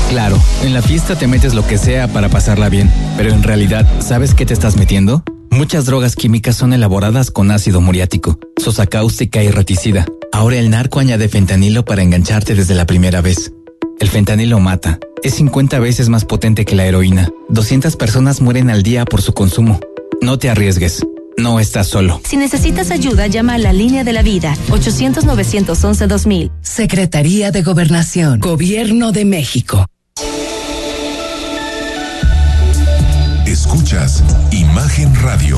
[0.10, 3.86] Claro, en la fiesta te metes lo que sea para pasarla bien, pero en realidad,
[4.00, 5.24] ¿sabes qué te estás metiendo?
[5.50, 10.06] Muchas drogas químicas son elaboradas con ácido muriático, sosa cáustica y reticida.
[10.36, 13.54] Ahora el narco añade fentanilo para engancharte desde la primera vez.
[14.02, 15.00] El fentanilo mata.
[15.24, 17.30] Es 50 veces más potente que la heroína.
[17.48, 19.80] 200 personas mueren al día por su consumo.
[20.21, 21.08] No te arriesgues.
[21.38, 22.19] No estás solo.
[22.26, 26.52] Si necesitas ayuda, llama a la línea de la vida 800-911-2000.
[26.62, 29.86] Secretaría de Gobernación, Gobierno de México.
[33.45, 34.21] Escuchas
[34.52, 35.58] Imagen Radio.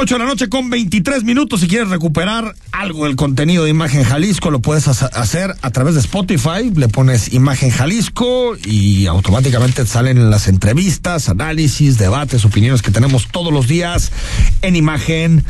[0.00, 1.58] 8 de la noche con 23 minutos.
[1.60, 5.94] Si quieres recuperar algo del contenido de Imagen Jalisco, lo puedes ha- hacer a través
[5.94, 6.70] de Spotify.
[6.72, 13.26] Le pones Imagen Jalisco y automáticamente te salen las entrevistas, análisis, debates, opiniones que tenemos
[13.32, 14.12] todos los días
[14.62, 15.44] en Imagen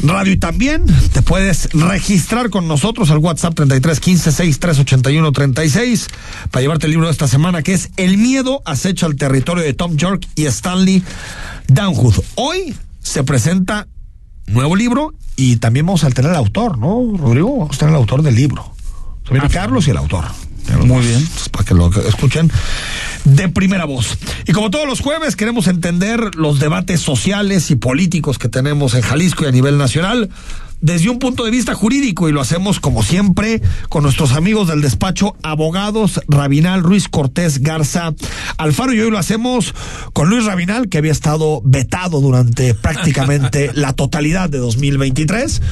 [0.00, 0.32] Radio.
[0.32, 6.06] Y también te puedes registrar con nosotros al WhatsApp 33 15 63 81 36
[6.50, 9.74] para llevarte el libro de esta semana que es El miedo acecha al territorio de
[9.74, 11.02] Tom York y Stanley
[11.68, 12.14] Downwood.
[12.36, 13.88] Hoy se presenta
[14.46, 17.58] nuevo libro y también vamos a tener el autor, ¿no, Rodrigo?
[17.58, 18.74] Vamos a tener el autor del libro.
[19.26, 20.24] Se viene Carlos y el autor.
[20.84, 21.28] Muy bien.
[21.50, 22.50] Para que lo escuchen
[23.24, 24.18] de primera voz.
[24.46, 29.02] Y como todos los jueves, queremos entender los debates sociales y políticos que tenemos en
[29.02, 30.30] Jalisco y a nivel nacional
[30.82, 34.82] desde un punto de vista jurídico y lo hacemos como siempre con nuestros amigos del
[34.82, 38.12] despacho abogados Rabinal Ruiz Cortés Garza
[38.58, 39.74] Alfaro y hoy lo hacemos
[40.12, 45.62] con Luis Rabinal que había estado vetado durante prácticamente la totalidad de 2023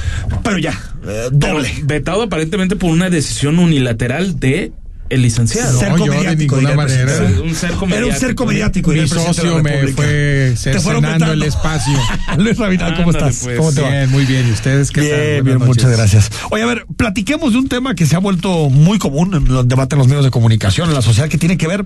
[0.43, 1.71] pero ya eh, doble.
[1.83, 4.71] Vetado aparentemente por una decisión unilateral de
[5.11, 5.79] el licenciado.
[5.79, 7.05] Ser No, yo de comediático, ninguna manera.
[7.05, 7.41] presidente.
[7.41, 8.91] Un ser Era un ser comediático.
[8.91, 11.97] Mi socio me fue Te fueron cercenando el espacio.
[12.37, 13.43] Luis Rabinal, ¿cómo Ándale, estás?
[13.43, 13.57] pues.
[13.57, 13.89] ¿Cómo te va?
[13.89, 14.47] Bien, muy bien.
[14.47, 15.09] ¿Y ustedes qué tal?
[15.09, 15.67] Bien, Buenas bien, noches.
[15.67, 16.31] muchas gracias.
[16.49, 19.67] Oye, a ver, platiquemos de un tema que se ha vuelto muy común en los
[19.67, 21.85] debates en los medios de comunicación, en la sociedad, que tiene que ver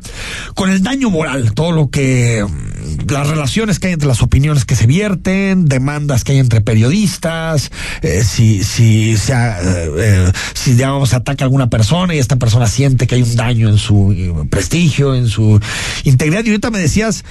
[0.53, 4.65] con el daño moral, todo lo que, mm, las relaciones que hay entre las opiniones
[4.65, 9.55] que se vierten, demandas que hay entre periodistas, eh, si, si, se eh,
[9.97, 13.35] eh, si digamos se ataca a alguna persona y esta persona siente que hay un
[13.35, 15.59] daño en su eh, prestigio, en su
[16.03, 16.43] integridad.
[16.45, 17.23] Y ahorita me decías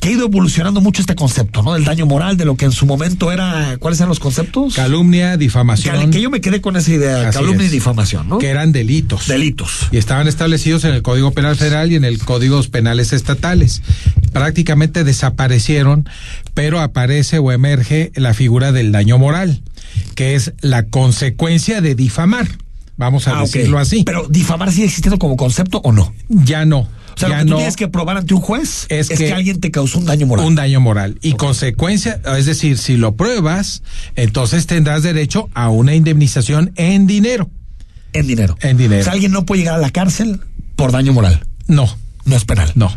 [0.00, 1.74] que ha ido evolucionando mucho este concepto, ¿no?
[1.74, 4.74] Del daño moral, de lo que en su momento era, ¿cuáles eran los conceptos?
[4.74, 6.10] Calumnia, difamación.
[6.10, 7.72] Que yo me quedé con esa idea, Así calumnia es.
[7.72, 8.38] y difamación, ¿no?
[8.38, 9.28] Que eran delitos.
[9.28, 9.88] Delitos.
[9.92, 13.82] Y estaban establecidos en el Código Penal Federal y en el Códigos Penales Estatales.
[14.32, 16.08] Prácticamente desaparecieron,
[16.54, 19.60] pero aparece o emerge la figura del daño moral,
[20.14, 22.48] que es la consecuencia de difamar.
[23.00, 24.04] Vamos a Ah, decirlo así.
[24.04, 26.12] Pero difamar sigue existiendo como concepto o no?
[26.28, 26.80] Ya no.
[26.80, 27.56] O sea, ya lo que tú no.
[27.56, 30.26] tienes que probar ante un juez es, Es que, que alguien te causó un daño
[30.26, 30.46] moral.
[30.46, 31.18] Un daño moral.
[31.22, 33.82] Y consecuencia, es decir, si lo pruebas,
[34.16, 37.50] entonces tendrás derecho a una indemnización en dinero.
[38.12, 38.56] En dinero.
[38.60, 39.00] En dinero.
[39.00, 40.40] O sea, alguien no puede llegar a la cárcel
[40.76, 41.44] por daño moral.
[41.66, 41.88] No,
[42.24, 42.70] No es penal.
[42.74, 42.94] no.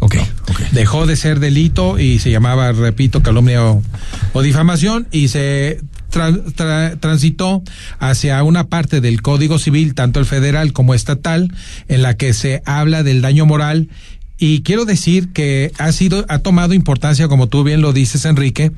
[0.00, 0.16] Ok,
[0.50, 0.60] ok.
[0.72, 3.82] Dejó de ser delito y se llamaba, repito, calumnia o,
[4.34, 5.80] o difamación y se
[6.16, 7.62] tra- tra- transitó
[7.98, 11.52] hacia una parte del Código Civil, tanto el federal como estatal,
[11.88, 13.88] en la que se habla del daño moral.
[14.38, 18.70] Y quiero decir que ha sido, ha tomado importancia, como tú bien lo dices, Enrique,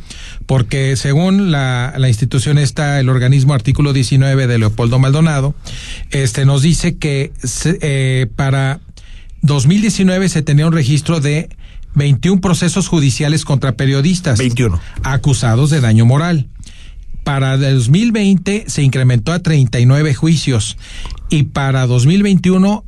[0.47, 5.57] porque según la, la institución esta, el organismo artículo 19 de Leopoldo Maldonado,
[6.13, 7.33] este nos dice que
[7.81, 8.79] eh, para
[9.43, 11.49] 2019 se tenía un registro de
[11.95, 14.81] 21 procesos judiciales contra periodistas 21.
[15.03, 16.47] acusados de daño moral.
[17.29, 20.79] Para 2020 se incrementó a 39 juicios
[21.29, 22.87] y para 2021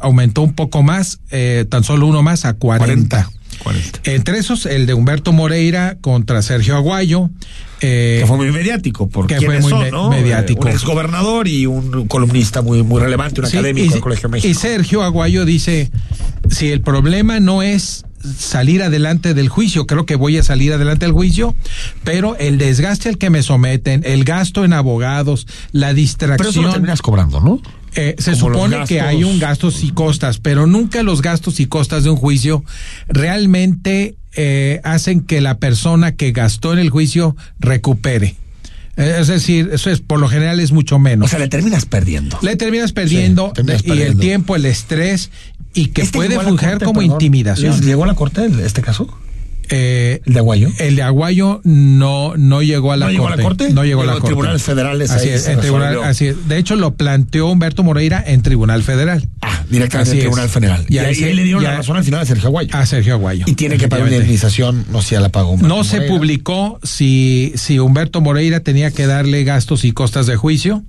[0.00, 3.28] aumentó un poco más, eh, tan solo uno más, a 40.
[3.64, 4.00] 40.
[4.04, 7.30] Entre esos, el de Humberto Moreira contra Sergio Aguayo.
[7.80, 9.90] eh, Que fue muy mediático, porque que fue muy me-
[10.22, 10.60] mediático.
[10.62, 14.48] Un exgobernador y un columnista muy, muy relevante, un Sí, académico y, del Colegio México.
[14.48, 15.90] y Sergio Aguayo dice,
[16.48, 21.06] si el problema no es salir adelante del juicio, creo que voy a salir adelante
[21.06, 21.54] del juicio,
[22.04, 25.94] pero el desgaste al que me someten, el gasto en abogados, la Pero eso lo
[25.94, 27.60] distracción, terminas cobrando, ¿no?
[27.96, 31.66] eh, se como supone que hay un gastos y costas, pero nunca los gastos y
[31.66, 32.62] costas de un juicio
[33.08, 38.36] realmente eh, hacen que la persona que gastó en el juicio recupere.
[38.96, 41.26] Eh, Es decir, eso es por lo general es mucho menos.
[41.26, 42.38] O sea, le terminas perdiendo.
[42.42, 45.30] Le terminas perdiendo, Sí, terminas de- y el tiempo, el estrés,
[45.74, 47.04] y que ¿Este puede corte, como perdón?
[47.12, 47.72] intimidación.
[47.76, 49.08] ¿Les ¿Llegó a la corte el- este caso?
[49.72, 50.68] Eh, ¿El de Aguayo?
[50.80, 53.14] el de Aguayo no, no llegó a la ¿No corte.
[53.16, 53.70] llegó a la corte?
[53.72, 54.26] No llegó a la corte.
[54.26, 56.10] tribunales federales, Así ahí es, en tribunal, resolvió.
[56.10, 56.48] así es.
[56.48, 59.28] De hecho, lo planteó Humberto Moreira en Tribunal Federal.
[59.42, 60.18] Ah, directamente es.
[60.22, 60.86] Tribunal Federal.
[60.88, 62.70] Y, Y ahí le dieron ya- la razón al final a Sergio Aguayo.
[62.74, 63.44] A Sergio Aguayo.
[63.46, 65.50] y tiene que pagar una indemnización, no sé si ya la pagó.
[65.52, 70.34] Humberto No se publicó si, si Humberto Moreira tenía que darle gastos y costas de
[70.34, 70.82] juicio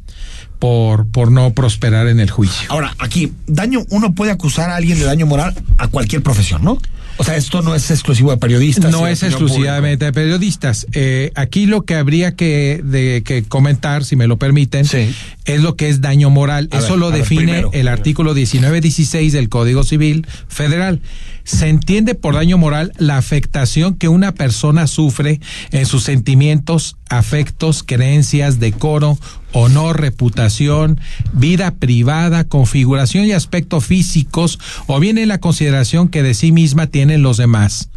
[0.61, 2.71] por, por no prosperar en el juicio.
[2.71, 6.77] Ahora, aquí, daño, uno puede acusar a alguien de daño moral a cualquier profesión, ¿no?
[7.17, 8.91] O sea, esto no es exclusivo de periodistas.
[8.91, 10.85] No es exclusivamente de periodistas.
[10.93, 15.13] Eh, aquí lo que habría que, de, que comentar, si me lo permiten, Sí.
[15.45, 16.69] es lo que es daño moral.
[16.71, 17.69] A Eso ver, lo ver, define primero.
[17.73, 21.01] el artículo 1916 del Código Civil Federal.
[21.43, 25.39] Se entiende por daño moral la afectación que una persona sufre
[25.71, 29.17] en sus sentimientos, afectos, creencias, decoro,
[29.51, 30.99] honor, reputación,
[31.33, 36.87] vida privada, configuración y aspectos físicos, o bien en la consideración que de sí misma
[36.87, 37.89] tienen los demás.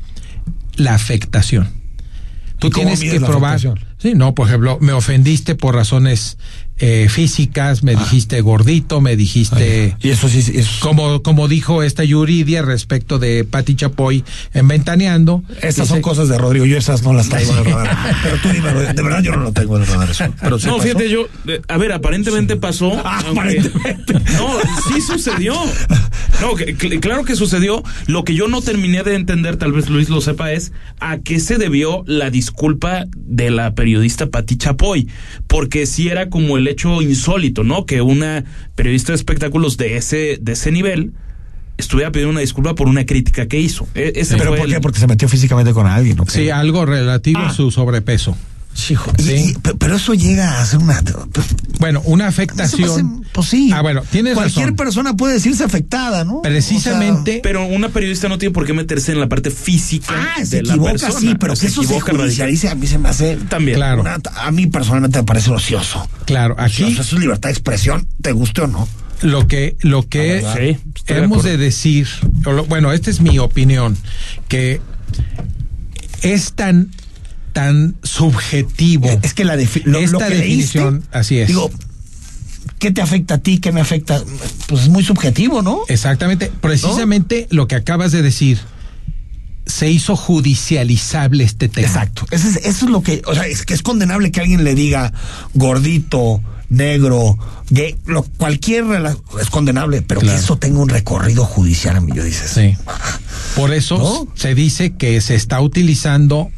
[0.76, 1.68] La afectación.
[2.58, 3.54] Tú ¿Y cómo tienes que la probar.
[3.56, 3.94] afectación?
[3.98, 6.36] Sí, no, por ejemplo, me ofendiste por razones
[6.78, 7.84] eh, físicas, Ah.
[7.84, 9.96] me dijiste gordito, me dijiste.
[10.00, 14.68] Y eso sí, sí, eso- Como, como dijo esta Yuridia respecto de Pati Chapoy en
[14.68, 15.42] Ventaneando.
[15.62, 18.16] Estas son cosas de Rodrigo, yo esas no las traigo en el radar.
[18.22, 20.24] Pero tú dime, de verdad yo no lo tengo en el radar eso.
[20.40, 20.88] Pero sí no, pasó.
[20.88, 22.92] fíjate, yo, eh, a ver, aparentemente pasó.
[23.04, 24.14] Ah, aunque- aparentemente.
[24.34, 24.48] No,
[24.92, 25.54] sí sucedió.
[26.40, 27.82] No, que- claro que sucedió.
[28.06, 31.38] Lo que yo no terminé de entender, tal vez Luis lo sepa, es a qué
[31.40, 35.08] se debió la disculpa de la periodista Pati Chapoy.
[35.46, 37.86] Porque sí era como el hecho insólito, ¿no?
[37.86, 41.12] Que una periodista de espectáculos de ese, de ese nivel
[41.76, 43.88] estuviera pidiendo una disculpa por una crítica que hizo.
[43.94, 44.80] E- ese ¿Pero por el- qué?
[44.80, 46.30] Porque se metió físicamente con alguien, ¿ok?
[46.30, 47.48] Sí, algo relativo Ah.
[47.48, 48.36] a su sobrepeso.
[48.90, 49.32] Hijo, y- Sí.
[49.32, 51.00] y- pero eso llega a ser una.
[51.78, 53.20] Bueno, una afectación.
[53.20, 53.70] pasa- pues sí.
[53.72, 54.76] Ah, bueno, tienes Cualquier razón.
[54.76, 56.42] persona puede decirse afectada, ¿no?
[56.42, 57.40] Precisamente.
[57.42, 60.62] Pero una periodista no tiene por qué meterse en la parte física Ah, se de
[60.64, 61.20] la equivoca, persona.
[61.20, 63.76] sí, pero que Se eso se judicialice a mí se me hace También.
[63.76, 64.00] Claro.
[64.02, 66.06] una- a mí personalmente me parece ocioso.
[66.26, 66.82] Claro, aquí.
[66.84, 68.88] Ocioso, eso es libertad de expresión, te guste o no.
[69.22, 72.06] lo que lo que Sí, de hemos de, decir
[72.44, 73.96] lo- bueno esta es mi opinión
[74.48, 74.80] que
[76.22, 76.90] es tan
[77.54, 81.70] tan subjetivo Es que la defi- lo, esta lo que definición leíste, así es Digo,
[82.78, 83.58] ¿qué te afecta a ti?
[83.58, 84.22] ¿Qué me afecta?
[84.66, 85.80] Pues es muy subjetivo, ¿no?
[85.88, 88.58] exactamente precisamente lo que acabas de decir
[89.66, 92.26] se hizo judicializable este tema Exacto.
[92.30, 94.74] Eso es, eso es lo que, o sea, es que es condenable que alguien le
[94.74, 95.12] diga
[95.54, 97.38] gordito, negro,
[97.70, 98.84] gay, lo, cualquier
[99.40, 100.36] es condenable, pero Claro.
[100.36, 102.50] que eso tenga un recorrido judicial, amigo, dices.
[102.50, 102.76] Sí.
[103.56, 104.26] Por eso ¿No?
[104.34, 106.50] se dice que se está utilizando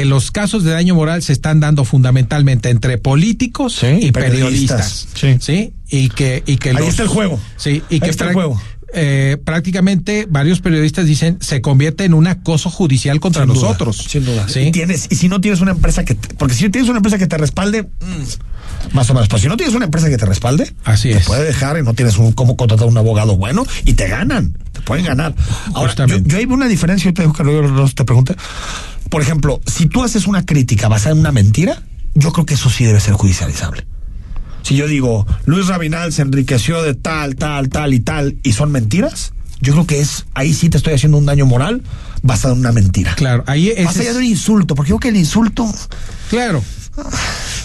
[0.00, 5.06] que los casos de daño moral se están dando fundamentalmente entre políticos Sí, y periodistas,
[5.12, 5.42] periodistas.
[5.44, 5.72] Sí.
[5.90, 7.38] y que y que Ahí los- está el juego.
[7.56, 8.60] sí y Ahí que está el juego.
[8.94, 13.96] Eh, prácticamente varios periodistas dicen se convierte en un acoso judicial contra Sin duda, nosotros
[14.08, 14.48] sin duda.
[14.48, 14.60] ¿sí?
[14.60, 16.14] Y, tienes, y si no tienes una empresa que.
[16.14, 19.28] te- porque si tienes una empresa que te respalde, mm, más o menos.
[19.28, 21.26] Pero si no tienes una empresa que te respalde, Así te es.
[21.26, 24.56] puede dejar y no tienes un, cómo contratar a un abogado bueno y te ganan.
[24.72, 25.34] Te pueden ganar.
[25.74, 27.10] Ahora, yo, yo veo una diferencia.
[27.10, 28.34] Yo te digo que no te pregunte.
[29.08, 31.82] Por ejemplo, si tú haces una crítica basada en una mentira,
[32.14, 33.84] yo creo que eso sí debe ser judicializable.
[34.62, 38.70] Si yo digo, Luis Rabinal se enriqueció de tal, tal, tal y tal, y son
[38.72, 41.82] mentiras, yo creo que es, ahí sí te estoy haciendo un daño moral
[42.22, 43.14] basado en una mentira.
[43.14, 45.72] claro ahí Más ese allá es- de un insulto, porque yo creo que el insulto,
[46.28, 46.62] claro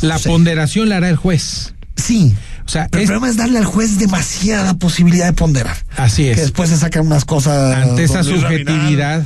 [0.01, 0.29] la Sí.
[0.29, 2.33] ponderación la hará el juez sí.
[2.65, 5.77] o sea Pero es- el problema es darle al juez demasiada posibilidad de ponderar.
[5.97, 7.75] así Que es después se sacan unas cosas.
[7.75, 9.23] ante esa Rabinal, subjetividad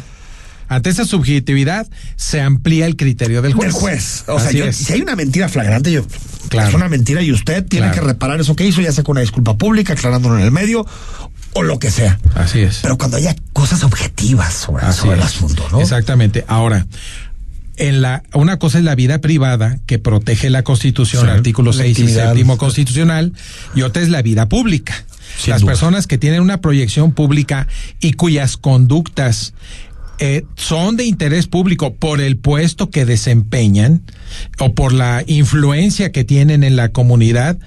[0.69, 4.23] ante esa subjetividad se amplía el criterio del juez Del juez.
[4.27, 6.05] O sea, yo- si hay una mentira flagrante, yo,
[6.47, 6.69] Claro.
[6.69, 8.01] es una mentira y usted tiene Claro.
[8.01, 10.85] que reparar eso que hizo, ya sea con una disculpa pública, aclarándolo en el medio
[11.53, 12.19] o lo que sea.
[12.35, 15.81] así es Pero cuando haya cosas objetivas sobre, el asunto, ¿no?
[15.81, 16.45] Exactamente.
[16.47, 16.85] Ahora,
[17.77, 21.77] en la una cosa es la vida privada que protege la Constitución, Sí, artículo la
[21.77, 23.33] 6 y séptimo constitucional,
[23.73, 24.93] y otra es la vida pública.
[25.37, 25.71] Sin Las duda.
[25.71, 27.67] personas que tienen una proyección pública
[28.01, 29.53] y cuyas conductas
[30.19, 34.01] eh, son de interés público por el puesto que desempeñan
[34.59, 37.57] o por la influencia que tienen en la comunidad,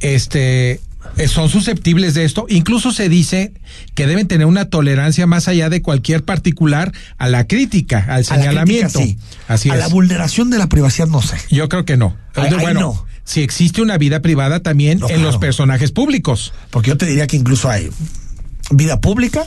[0.00, 0.80] este
[1.16, 2.46] eh, son susceptibles de esto.
[2.48, 3.52] Incluso se dice
[3.94, 8.16] que deben tener una tolerancia más allá de cualquier particular a la crítica, al A
[8.18, 9.00] la señalamiento.
[9.00, 9.38] crítica, sí.
[9.48, 9.80] Así a es.
[9.80, 11.36] la vulneración de la privacidad, no sé.
[11.50, 12.16] Yo creo que no.
[12.34, 13.06] Ahí bueno, no.
[13.24, 15.30] si existe una vida privada también No, en claro.
[15.32, 16.52] los personajes públicos.
[16.70, 17.90] Porque yo te diría que incluso hay
[18.70, 19.44] vida pública,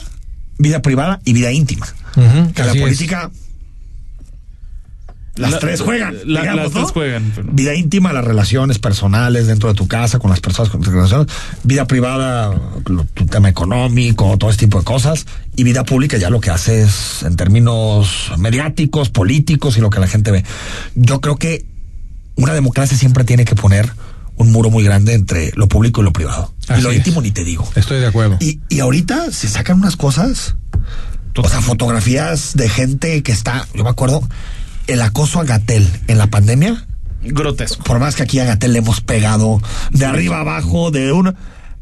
[0.58, 1.86] vida privada y vida íntima.
[2.16, 2.80] Ujú, Que la es.
[2.80, 3.30] política.
[5.36, 6.14] Las La- tres juegan.
[6.24, 6.80] la- digamos, las ¿no?
[6.80, 10.70] tres juegan, pero- Vida íntima, las relaciones personales dentro de tu casa, con las personas
[10.72, 11.26] con relacionas.
[11.62, 12.54] Vida privada,
[12.86, 15.26] lo- tu tema económico, todo ese tipo de cosas.
[15.54, 20.00] Y vida pública, ya lo que hace es en términos mediáticos, políticos y lo que
[20.00, 20.42] la gente ve.
[20.94, 21.66] Yo creo que
[22.36, 23.92] una democracia siempre tiene que poner
[24.36, 26.54] un muro muy grande entre lo público y lo privado.
[26.68, 26.98] Así y lo es.
[26.98, 27.68] íntimo ni te digo.
[27.74, 28.36] Estoy de acuerdo.
[28.40, 30.56] Y, y ahorita se sacan unas cosas,
[31.36, 34.22] o sea, fotografías de gente que está, yo me acuerdo,
[34.86, 36.86] el acoso a Gatel en la pandemia,
[37.22, 37.82] Grotesco.
[37.82, 41.34] por más que aquí a Gatel le hemos pegado de arriba abajo, de una...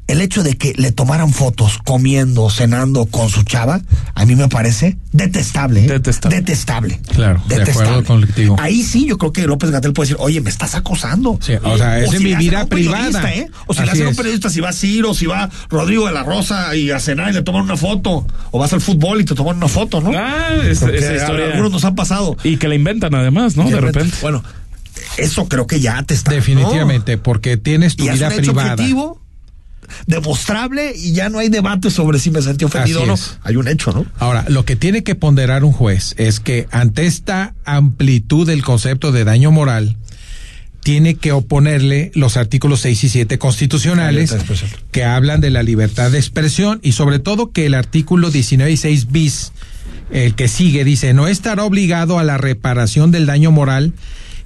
[0.06, 3.80] El hecho de que le tomaran fotos comiendo, cenando con su chava,
[4.14, 5.86] a mí me parece detestable.
[5.86, 5.88] ¿eh?
[5.88, 6.36] Detestable.
[6.36, 7.00] Detestable.
[7.14, 8.56] Claro, de acuerdo contigo.
[8.60, 11.38] Ahí sí yo creo que López Gatel puede decir, oye, me estás acosando.
[11.40, 13.32] Sí, o sea, es de si mi vida privada.
[13.32, 13.48] ¿eh?
[13.66, 14.16] O si Así le hacen a un es.
[14.18, 17.42] periodista, si va Ciro, si va Rodrigo de la Rosa y a cenar y le
[17.42, 18.26] toman una foto.
[18.50, 20.10] O vas al fútbol y te toman una foto, ¿no?
[20.14, 21.46] Ah, esa, Porque esa historia.
[21.46, 22.36] Algunos nos han pasado.
[22.44, 23.64] Y que la inventan además, ¿no?
[23.64, 24.18] De repente- repente.
[24.20, 24.44] Bueno,
[25.16, 26.30] eso creo que ya te está.
[26.32, 28.04] Definitivamente, porque tienes tu.
[28.04, 28.72] Y es vida un hecho privada.
[28.74, 29.20] objetivo,
[30.06, 33.14] demostrable y ya no hay debate sobre si me sentí ofendido Así o no.
[33.14, 33.38] es.
[33.42, 34.06] Hay un hecho, ¿no?
[34.18, 39.12] Ahora, lo que tiene que ponderar un juez es que ante esta amplitud del concepto
[39.12, 39.96] de daño moral,
[40.84, 44.36] tiene que oponerle los artículos 6 y 7 constitucionales
[44.92, 48.76] que hablan de la libertad de expresión y sobre todo que el artículo 19 y
[48.76, 49.52] 6 bis,
[50.12, 53.94] el que sigue, dice, no estará obligado a la reparación del daño moral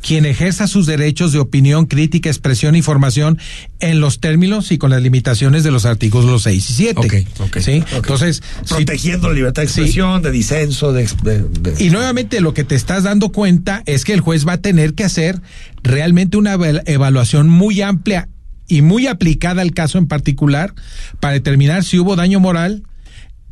[0.01, 3.39] quien ejerza sus derechos de opinión, crítica, expresión e información
[3.81, 7.01] en los términos y con las limitaciones de los artículos 6 y 7.
[7.41, 7.83] Ok, ok, ¿Sí?
[7.95, 9.81] Entonces, si- Protegiendo la libertad de Sí.
[9.81, 14.05] expresión, de disenso, de, de- de- y nuevamente lo que te estás dando cuenta es
[14.05, 15.41] que el juez va a tener que hacer
[15.83, 18.29] realmente una eval- evaluación muy amplia
[18.69, 20.75] y muy aplicada al caso en particular
[21.21, 22.83] para determinar si hubo daño moral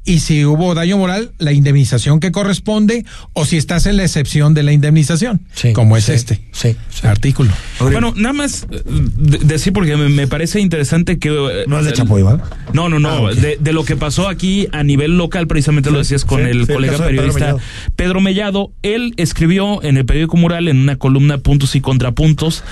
[0.06, 4.54] y si hubo daño moral, la indemnización que corresponde o si estás en la excepción
[4.54, 5.42] de la indemnización,
[5.74, 7.50] como es sí, este sí, artículo.
[7.80, 11.28] Bueno, nada más eh, de- decir porque me, parece interesante que...
[11.28, 12.40] eh, No es de Chapoy, ¿va?
[12.72, 13.28] No, no, no.
[13.28, 16.48] Ah, de, de lo que pasó aquí a nivel local, precisamente lo decías con sí,
[16.50, 17.60] el colega de Pedro periodista Mellado.
[17.96, 18.72] Pedro Mellado.
[18.82, 22.62] Él escribió en el periódico Mural, en una columna Puntos y Contrapuntos,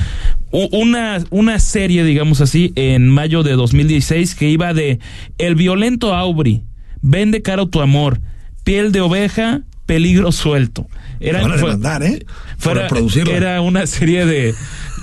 [0.51, 5.01] una, una serie, digamos así, en mayo de 2016 que iba de
[5.39, 6.62] El violento Aubry,
[7.07, 8.20] Vende caro tu amor,
[8.64, 10.86] Piel de oveja, Peligro suelto.
[11.18, 12.24] Te van a fue- demandar, ¿eh?
[12.24, 13.34] Por fuera- reproducirla.
[13.36, 14.55] era una serie de,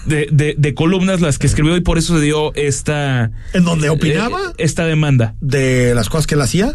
[0.08, 3.30] de, de- de columnas las que escribió y por eso se dio esta...
[3.54, 4.40] ¿En donde opinaba?
[4.40, 5.36] eh, esta demanda.
[5.42, 6.74] De las cosas que él hacía,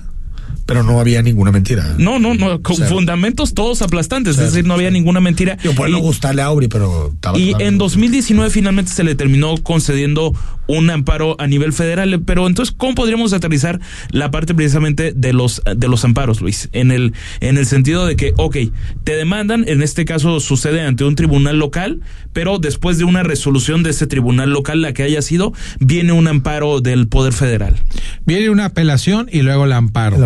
[0.66, 1.94] pero no había ninguna mentira.
[1.98, 2.90] No, no, no, con Cero.
[2.90, 5.56] fundamentos todos aplastantes, Cero, es decir, no había ninguna mentira.
[5.62, 9.14] Yo puedo Y- no gustarle a Aubry, pero estaba Y en 2019 finalmente se le
[9.14, 10.34] terminó concediendo
[10.68, 15.62] un amparo a nivel federal, pero entonces ¿cómo podríamos aterrizar la parte precisamente de los
[15.76, 16.68] de los amparos, Luis?
[16.72, 18.56] En el en el sentido de que, ok,
[19.04, 22.00] te demandan, en este caso sucede ante un tribunal local,
[22.32, 26.26] pero después de una resolución de ese tribunal local, la que haya sido, viene un
[26.26, 27.76] amparo del poder federal.
[28.24, 30.16] Viene una apelación y luego el amparo.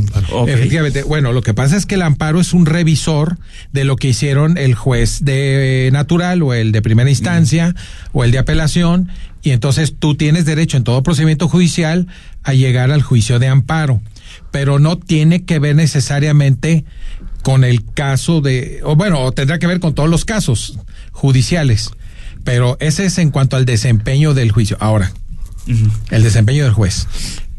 [0.46, 1.02] Efectivamente.
[1.02, 3.38] Bueno, lo que pasa es que el amparo es un revisor
[3.72, 7.74] de lo que hicieron el juez de natural o el de primera instancia
[8.12, 9.10] o el de apelación.
[9.42, 12.06] Y entonces tú tienes derecho en todo procedimiento judicial
[12.42, 14.00] a llegar al juicio de amparo.
[14.50, 16.84] Pero no tiene que ver necesariamente
[17.42, 20.78] con el caso de, o bueno, o tendrá que ver con todos los casos
[21.12, 21.90] judiciales.
[22.44, 24.76] Pero ese es en cuanto al desempeño del juicio.
[24.80, 25.12] Ahora,
[26.10, 27.06] el desempeño del juez.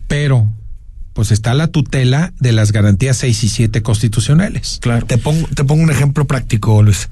[0.07, 0.51] Pero,
[1.13, 4.79] pues está la tutela de las garantías 6 y 7 constitucionales.
[4.81, 5.05] Claro.
[5.05, 7.09] Te pongo, te pongo un ejemplo práctico, Luis.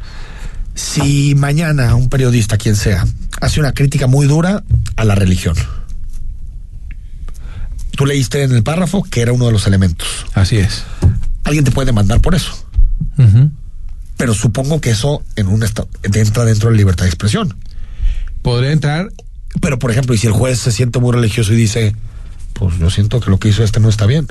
[0.76, 3.06] Si mañana un periodista, quien sea,
[3.42, 4.64] hace una crítica muy dura
[4.96, 5.56] a la religión,
[7.96, 10.08] tú leíste en el párrafo que era uno de los elementos.
[10.34, 10.84] Así es.
[11.44, 12.66] Alguien te puede demandar por eso.
[14.16, 15.86] Pero supongo que eso en un entra
[16.46, 17.58] dentro de la libertad de expresión.
[18.42, 19.10] Podría entrar,
[19.62, 21.96] Pero, por ejemplo, y si el juez se siente muy religioso y dice,
[22.54, 24.28] pues yo siento que lo que hizo este no está bien.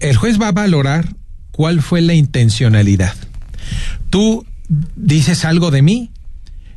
[0.00, 1.14] el juez va a valorar
[1.52, 3.14] cuál fue la intencionalidad.
[4.10, 4.44] Tú
[4.96, 6.10] dices algo de mí,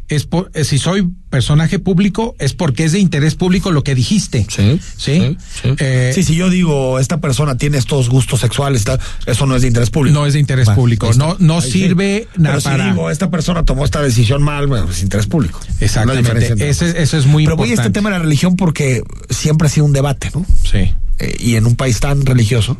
[0.08, 3.96] es por, eh, si soy personaje público, es porque es de interés público lo que
[3.96, 4.46] dijiste.
[4.50, 4.80] Sí.
[4.98, 5.36] ¿Sí?
[5.80, 9.64] Eh, sí, si yo digo, esta persona tiene estos gustos sexuales, tal, eso no es
[9.64, 10.14] de interés público.
[10.20, 11.10] No es de interés Bueno, público.
[11.10, 11.26] está.
[11.26, 11.72] No, no Ahí sí.
[11.72, 12.86] sirve nada Pero si para.
[12.92, 15.60] digo, esta persona tomó esta decisión mal, bueno, es interés público.
[15.80, 16.70] Exactamente.
[16.70, 17.98] Ese- eso es muy Pero voy a este importante.
[18.00, 19.02] tema de la religión porque
[19.32, 20.46] siempre ha sido un debate, ¿no?
[20.70, 20.94] Sí.
[21.18, 22.78] Eh, y en un país tan religioso,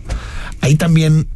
[0.62, 1.28] ahí también,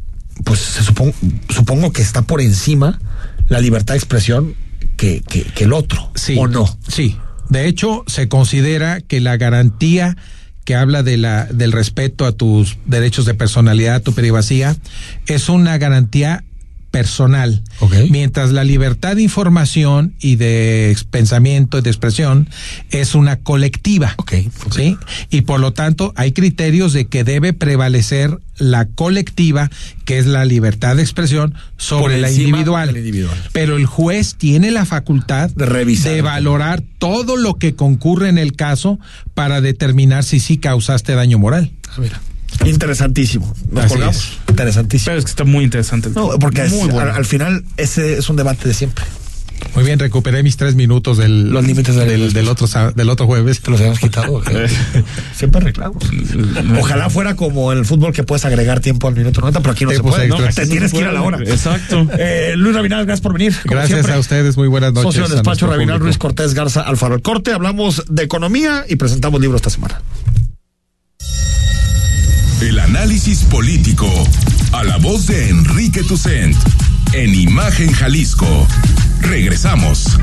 [0.44, 1.14] pues se supon-
[1.48, 3.00] supongo que está por encima
[3.48, 4.54] la libertad de expresión
[5.00, 6.36] que, que, que el otro, Sí.
[6.38, 6.66] ¿o no?
[6.86, 7.16] Sí.
[7.48, 10.16] De hecho, se considera que la garantía
[10.64, 14.76] que habla de la, del respeto a tus derechos de personalidad, a tu privacidad,
[15.26, 16.44] es una garantía
[16.90, 17.62] personal.
[18.10, 22.48] Mientras la libertad de información y de pensamiento y de expresión
[22.90, 24.14] es una colectiva.
[24.74, 24.96] ¿Sí?
[25.30, 29.70] Y por lo tanto, hay criterios de que debe prevalecer la colectiva,
[30.04, 32.94] que es la libertad de expresión, sobre la individual.
[33.52, 36.12] Pero el juez tiene la facultad De revisar.
[36.12, 38.98] de valorar todo lo que concurre en el caso
[39.34, 41.70] para determinar si sí causaste daño moral.
[41.88, 42.20] Ah, mira.
[42.66, 43.54] Interesantísimo.
[43.70, 44.16] Nos Así colgamos.
[44.16, 44.30] es.
[44.60, 45.06] Interesantísimo.
[45.06, 46.10] Pero es que está muy interesante.
[46.14, 46.98] No, porque es- bueno.
[47.00, 49.04] al, al final ese es un debate de siempre.
[49.74, 53.26] Muy bien, recuperé mis tres minutos del, Los límites del- del, del otro, del otro
[53.26, 53.60] jueves.
[53.60, 54.42] Te los habíamos quitado.
[55.36, 56.02] siempre reclamos.
[56.80, 59.84] Ojalá fuera como en el fútbol que puedes agregar tiempo al minuto 90, pero aquí
[59.84, 60.28] no Tiempos se puede.
[60.46, 60.52] ¿no?
[60.54, 61.38] Te tienes que ir a la hora.
[61.44, 62.08] Exacto.
[62.18, 63.52] Eh, Luis Rabinal, gracias por venir.
[63.62, 64.14] como Gracias siempre.
[64.14, 65.08] a ustedes, muy buenas noches.
[65.14, 66.04] Socio del despacho Rabinal público.
[66.06, 67.14] Ruiz Cortés Garza Alfaro.
[67.16, 70.00] El corte, hablamos de economía y presentamos libro esta semana.
[72.60, 74.06] El análisis político.
[74.72, 76.54] A la voz de Enrique Tucent.
[77.14, 78.66] En Imagen Jalisco.
[79.22, 80.18] Regresamos.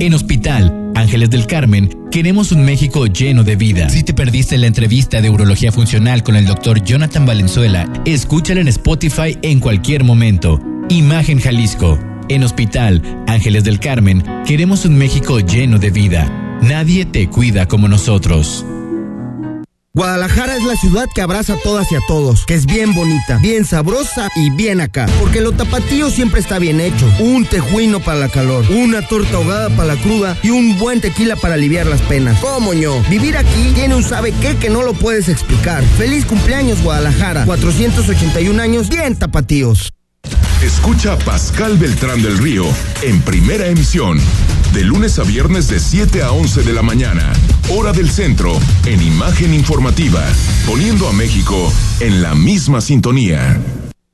[0.00, 3.88] En Hospital Ángeles del Carmen queremos un México lleno de vida.
[3.88, 8.68] Si te perdiste la entrevista de Urología Funcional con el doctor Jonathan Valenzuela, escúchala en
[8.68, 10.60] Spotify en cualquier momento.
[10.90, 11.98] Imagen Jalisco.
[12.28, 16.43] En Hospital Ángeles del Carmen queremos un México lleno de vida.
[16.62, 18.64] Nadie te cuida como nosotros.
[19.96, 23.38] Guadalajara es la ciudad que abraza a todas y a todos, que es bien bonita,
[23.38, 25.06] bien sabrosa y bien acá.
[25.20, 27.08] Porque lo tapatío siempre está bien hecho.
[27.20, 31.36] Un tejuino para la calor, una torta ahogada para la cruda y un buen tequila
[31.36, 32.40] para aliviar las penas.
[32.40, 33.00] ¿Cómo ño?
[33.08, 35.84] Vivir aquí tiene un sabe qué que no lo puedes explicar.
[35.96, 39.92] Feliz cumpleaños Guadalajara, 481 años bien tapatíos.
[40.60, 42.64] Escucha a Pascal Beltrán del Río
[43.02, 44.18] en primera emisión.
[44.74, 47.32] De lunes a viernes de 7 a 11 de la mañana.
[47.70, 50.20] hora del centro, en imagen informativa,
[50.66, 53.56] poniendo a México en la misma sintonía.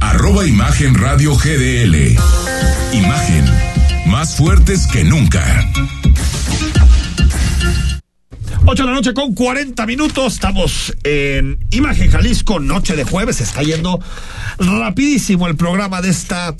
[0.00, 2.16] Arroba Imagen Radio GDL.
[2.92, 3.44] Imagen.
[4.06, 5.70] Más fuertes que nunca.
[8.66, 10.34] 8 de la noche con 40 minutos.
[10.34, 13.40] Estamos en Imagen Jalisco, noche de jueves.
[13.40, 14.00] Está yendo
[14.58, 16.54] rapidísimo el programa de esta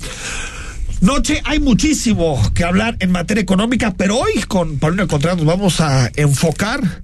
[1.01, 1.41] noche.
[1.45, 6.09] Hay muchísimo que hablar en materia económica, pero hoy con Paulina Contreras nos vamos a
[6.15, 7.03] enfocar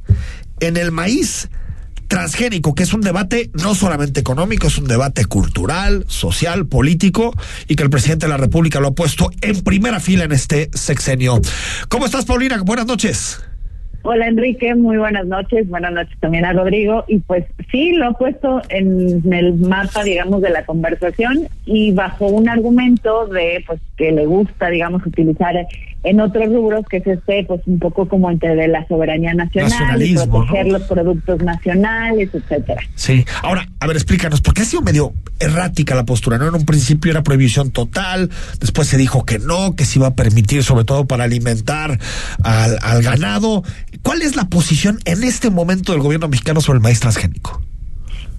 [0.60, 1.50] en el maíz
[2.08, 7.34] transgénico, que es un debate no solamente económico, es un debate cultural, social, político,
[7.68, 10.70] y que el presidente de la República lo ha puesto en primera fila en este
[10.74, 11.42] sexenio.
[11.90, 12.62] ¿Cómo estás, Paulina?
[12.64, 13.40] Buenas noches.
[14.10, 18.14] Hola Enrique, muy buenas noches, buenas noches también a Rodrigo y pues sí, lo ha
[18.14, 24.14] puesto en el mapa, digamos, de la conversación y bajo un argumento de pues que
[24.14, 25.56] le gusta, digamos, utilizar
[26.04, 30.02] en otros rubros que es este, pues un poco como entre de la soberanía nacional,
[30.02, 32.82] y proteger los productos nacionales, etcétera.
[32.96, 36.48] Sí, ahora, a ver, explícanos, porque ha sido medio errática la postura, ¿no?
[36.48, 38.30] En un principio era prohibición total,
[38.62, 42.00] después se dijo que no, que se iba a permitir sobre todo para alimentar
[42.42, 43.64] al, al ganado.
[44.02, 47.62] ¿Cuál es la posición en este momento del gobierno mexicano sobre el maíz transgénico?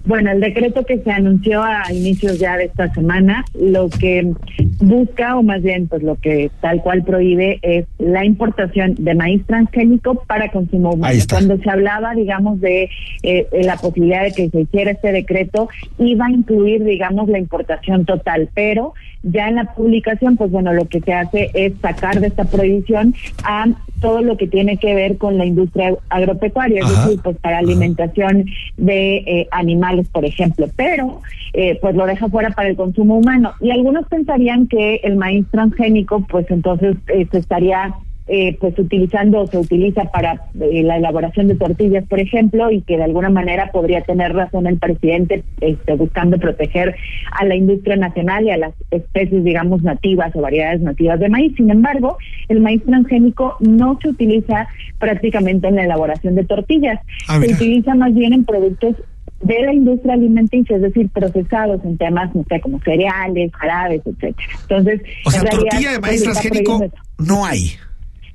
[0.05, 4.33] Bueno, el decreto que se anunció a inicios ya de esta semana, lo que
[4.79, 9.45] busca, o más bien, pues lo que tal cual prohíbe, es la importación de maíz
[9.45, 11.19] transgénico para consumo humano.
[11.29, 12.89] Cuando se hablaba, digamos, de
[13.23, 18.05] eh, la posibilidad de que se hiciera este decreto, iba a incluir, digamos, la importación
[18.05, 18.93] total, pero
[19.23, 23.13] ya en la publicación, pues bueno, lo que se hace es sacar de esta prohibición
[23.43, 23.65] a
[23.99, 28.45] todo lo que tiene que ver con la industria agropecuaria, es decir, pues para alimentación
[28.77, 31.21] de eh, animales, por ejemplo, pero
[31.53, 33.53] eh, pues lo deja fuera para el consumo humano.
[33.59, 37.93] Y algunos pensarían que el maíz transgénico, pues entonces eh, se estaría
[38.31, 42.83] eh, pues utilizando o se utiliza para eh, la elaboración de tortillas, por ejemplo, y
[42.83, 46.95] que de alguna manera podría tener razón el presidente este, buscando proteger
[47.31, 51.55] a la industria nacional y a las especies, digamos, nativas o variedades nativas de maíz.
[51.57, 52.17] Sin embargo,
[52.49, 54.67] el maíz transgénico no se utiliza
[54.99, 58.95] prácticamente en la elaboración de tortillas, ah, se utiliza más bien en productos
[59.41, 64.35] de la industria alimenticia, es decir, procesados en temas, no sé, como cereales, jarabes, etcétera.
[64.61, 66.79] Entonces, o sea, tortilla de maíz transgénico
[67.17, 67.71] no hay.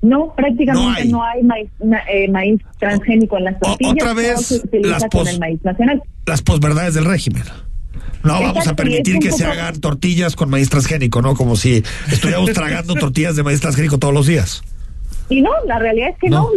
[0.04, 1.40] No, prácticamente no hay,
[2.12, 3.94] eh, maíz, transgénico en las tortillas.
[3.94, 6.02] Otra vez las, con el maíz nacional.
[6.26, 7.44] las posverdades del régimen.
[8.22, 11.34] No vamos a permitir que se hagan tortillas con maíz transgénico, ¿no?
[11.34, 14.62] Como si estuviéramos tragando tortillas de maíz transgénico todos los días.
[15.28, 16.48] Y no, la realidad es que no,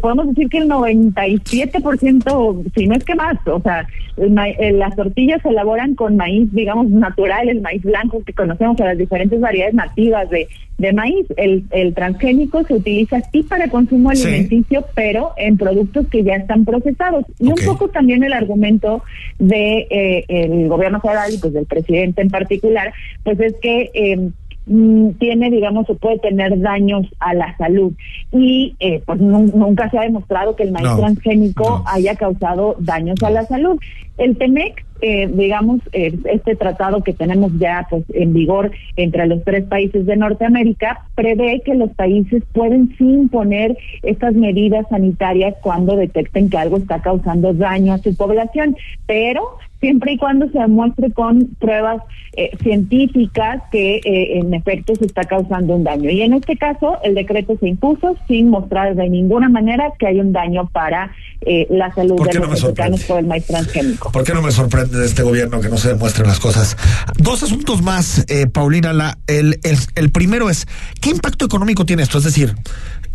[0.00, 3.86] podemos decir que el 97%, si no es que más, o sea,
[4.16, 8.84] eh, las tortillas se elaboran con maíz, digamos, natural, el maíz blanco que conocemos, a
[8.84, 10.48] las diferentes variedades nativas de,
[10.78, 11.26] de maíz.
[11.36, 16.64] El, el transgénico se utiliza sí para consumo alimenticio, pero en productos que ya están
[16.64, 17.24] procesados.
[17.38, 19.02] Y un poco también el argumento
[19.38, 22.92] de eh, el gobierno federal y pues del presidente en particular,
[23.22, 23.90] pues es que...
[23.94, 24.30] Eh,
[24.66, 27.92] tiene, digamos, o puede tener daños a la salud.
[28.32, 33.30] Y eh, pues nunca se ha demostrado que el maíz transgénico haya causado daños a
[33.30, 33.78] la salud.
[34.16, 39.44] El TEMEC eh, digamos, eh, este tratado que tenemos ya pues en vigor entre los
[39.44, 45.94] tres países de Norteamérica prevé que los países pueden sí imponer estas medidas sanitarias cuando
[45.94, 51.10] detecten que algo está causando daño a su población, pero siempre y cuando se demuestre
[51.10, 52.00] con pruebas
[52.36, 56.08] eh, científicas que eh, en efecto se está causando un daño.
[56.08, 60.20] Y en este caso, el decreto se impuso sin mostrar de ninguna manera que hay
[60.20, 64.10] un daño para eh, la salud de los mexicanos por el maíz transgénico.
[64.10, 66.76] ¿Por qué no me sorprende de este gobierno que no se demuestren las cosas?
[67.16, 68.92] Dos asuntos más, Paulina.
[68.92, 70.66] La, el, el, el primero es,
[71.00, 72.18] ¿qué impacto económico tiene esto?
[72.18, 72.54] Es decir,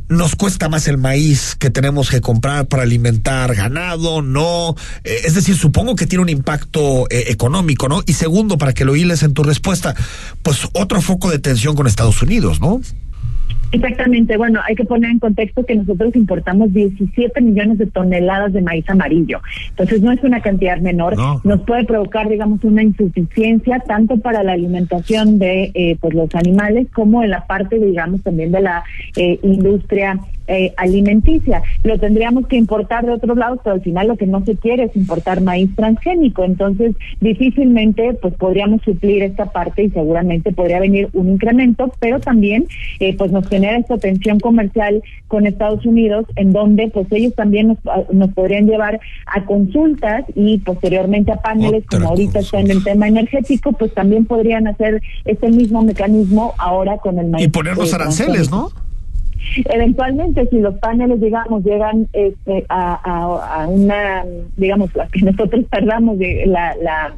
[0.09, 4.75] nos cuesta más el maíz que tenemos que comprar para alimentar ganado, no.
[5.03, 8.01] Eh, es decir, supongo que tiene un impacto eh, económico, ¿no?
[8.05, 9.95] Y segundo, para que lo hiles en tu respuesta,
[10.41, 12.81] pues otro foco de tensión con Estados Unidos, ¿no?
[13.71, 18.61] Exactamente, bueno, hay que poner en contexto que nosotros importamos 17 millones de toneladas de
[18.61, 24.17] maíz amarillo, entonces no es una cantidad menor, nos puede provocar, digamos, una insuficiencia tanto
[24.17, 28.61] para la alimentación de eh, pues los animales como en la parte, digamos, también de
[28.61, 28.83] la
[29.15, 31.61] eh, industria eh, alimenticia.
[31.83, 34.85] Lo tendríamos que importar de otros lados, pero al final lo que no se quiere
[34.85, 36.43] es importar maíz transgénico.
[36.43, 42.65] Entonces, difícilmente pues podríamos suplir esta parte y seguramente podría venir un incremento, pero también
[42.99, 47.67] eh, pues nos genera esta tensión comercial con Estados Unidos, en donde pues ellos también
[47.67, 47.77] nos,
[48.11, 53.07] nos podrían llevar a consultas y posteriormente a paneles, como ahorita está en el tema
[53.07, 57.45] energético, pues también podrían hacer este mismo mecanismo ahora con el maíz.
[57.45, 58.71] Y poner los aranceles, ¿no?
[59.65, 64.25] Eventualmente, si los paneles, digamos, llegan este, a, a, una,
[64.57, 67.15] digamos, la que nosotros tardamos de la, la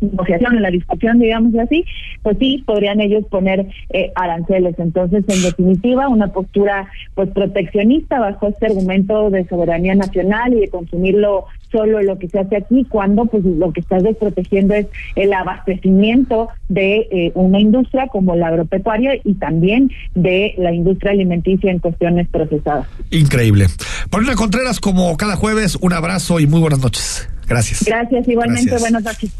[0.00, 1.84] negociación, en la discusión, digamos así,
[2.22, 4.78] pues sí, podrían ellos poner eh, aranceles.
[4.78, 10.68] Entonces, en definitiva, una postura pues proteccionista bajo este argumento de soberanía nacional y de
[10.68, 15.32] consumirlo solo lo que se hace aquí, cuando pues lo que estás desprotegiendo es el
[15.32, 21.78] abastecimiento de eh, una industria como la agropecuaria y también de la industria alimenticia en
[21.78, 22.86] cuestiones procesadas.
[23.10, 23.66] Increíble.
[24.10, 27.28] Paulina Contreras, como cada jueves, un abrazo y muy buenas noches.
[27.48, 27.84] Gracias.
[27.84, 29.32] Gracias, igualmente, buenas noches.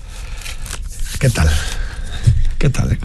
[1.19, 1.49] ¿Qué tal?
[2.59, 2.99] ¿Qué tal?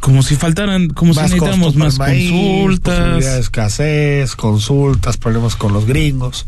[0.00, 3.24] Como si faltaran, como si necesitamos más consultas.
[3.24, 6.46] De escasez, consultas, problemas con los gringos.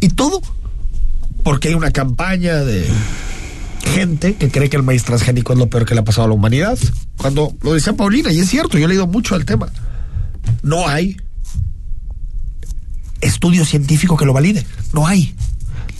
[0.00, 0.42] Y todo
[1.42, 2.88] porque hay una campaña de
[3.94, 6.28] gente que cree que el maíz transgénico es lo peor que le ha pasado a
[6.28, 6.78] la humanidad.
[7.16, 9.68] Cuando lo decía Paulina, y es cierto, yo he leído mucho al tema.
[10.62, 11.16] No hay
[13.20, 14.66] estudio científico que lo valide.
[14.92, 15.34] No hay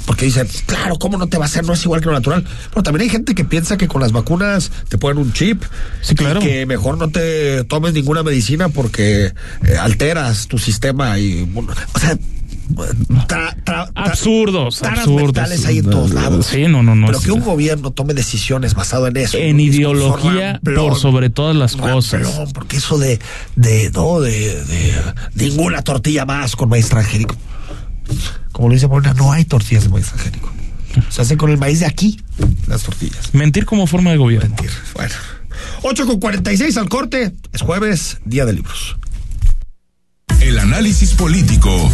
[0.06, 1.64] porque dicen, claro, ¿cómo no te va a hacer?
[1.64, 2.44] No es igual que lo natural.
[2.70, 5.62] Pero también hay gente que piensa que con las vacunas te ponen un chip.
[6.02, 6.40] Sí, claro.
[6.40, 11.50] Y que mejor no te tomes ninguna medicina porque eh, alteras tu sistema y.
[11.94, 12.18] O sea.
[13.94, 15.64] absurdos, absurdos.
[15.66, 16.46] hay en todos lados.
[16.46, 17.06] Sí, no, no, no.
[17.06, 19.38] Pero que un gobierno tome decisiones basado en eso.
[19.38, 22.52] En ideología por sobre todas las cosas.
[22.52, 23.18] Porque eso de,
[23.56, 25.02] de, no, de, de
[25.34, 27.36] ninguna tortilla más con maíz transgénico
[28.54, 30.48] como lo dice Paulina, no hay tortillas de maíz transgénico.
[31.08, 32.20] Se hace con el maíz de aquí
[32.68, 33.34] las tortillas.
[33.34, 34.48] Mentir como forma de gobierno.
[34.48, 34.70] Mentir.
[34.94, 35.12] Bueno.
[35.82, 37.32] 8 con 46 al corte.
[37.52, 38.96] Es jueves, día de libros.
[40.40, 41.90] El análisis político.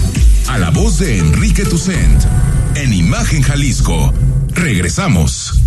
[0.48, 2.22] A la voz de Enrique Tucent.
[2.74, 4.12] En Imagen Jalisco.
[4.52, 5.62] Regresamos.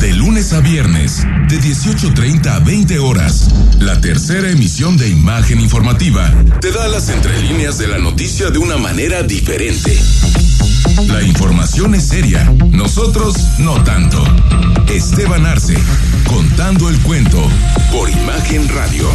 [0.00, 3.48] De lunes a viernes, de 18.30 a 20 horas,
[3.80, 8.78] la tercera emisión de Imagen Informativa te da las entrelíneas de la noticia de una
[8.78, 9.94] manera diferente.
[11.06, 14.24] La información es seria, nosotros no tanto.
[14.88, 15.76] Esteban Arce,
[16.26, 17.46] contando el cuento,
[17.92, 19.06] por Imagen Radio.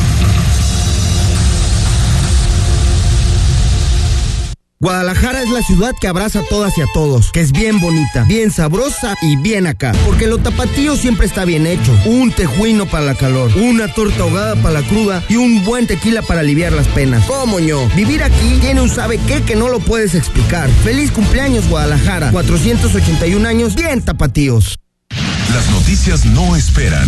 [4.82, 8.26] Guadalajara es la ciudad que abraza a todas y a todos, que es bien bonita,
[8.26, 9.94] bien sabrosa y bien acá.
[10.06, 11.98] Porque lo tapatío siempre está bien hecho.
[12.06, 16.22] Un tejuino para la calor, una torta ahogada para la cruda y un buen tequila
[16.24, 17.24] para aliviar las penas.
[17.26, 17.88] ¿Cómo ño?
[17.96, 20.70] Vivir aquí tiene un sabe qué que no lo puedes explicar.
[20.84, 24.78] Feliz cumpleaños Guadalajara, 481 años bien tapatíos.
[25.54, 27.08] Las noticias no esperan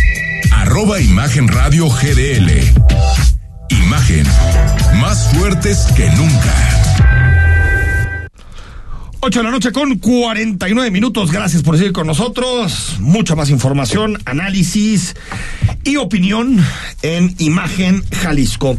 [0.71, 2.49] arroba Imagen Radio GDL.
[3.67, 4.25] Imagen,
[5.01, 8.31] más fuertes que nunca.
[9.19, 11.29] 8 de la noche con 49 minutos.
[11.29, 12.95] Gracias por seguir con nosotros.
[13.01, 15.13] Mucha más información, análisis
[15.83, 16.63] y opinión
[17.01, 18.77] en Imagen Jalisco.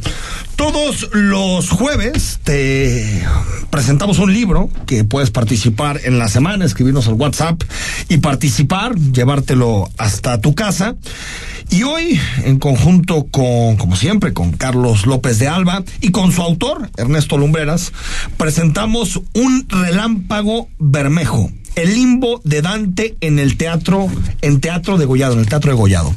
[0.56, 3.22] Todos los jueves te
[3.70, 7.62] presentamos un libro que puedes participar en la semana, escribirnos al WhatsApp
[8.08, 10.96] y participar, llevártelo hasta tu casa.
[11.70, 16.42] Y hoy, en conjunto con, como siempre, con Carlos López de Alba y con su
[16.42, 17.92] autor, Ernesto Lumbreras,
[18.36, 21.50] presentamos un relámpago bermejo.
[21.74, 24.08] El limbo de Dante en el teatro,
[24.42, 26.14] en teatro de Gollado, en el teatro de Gollado.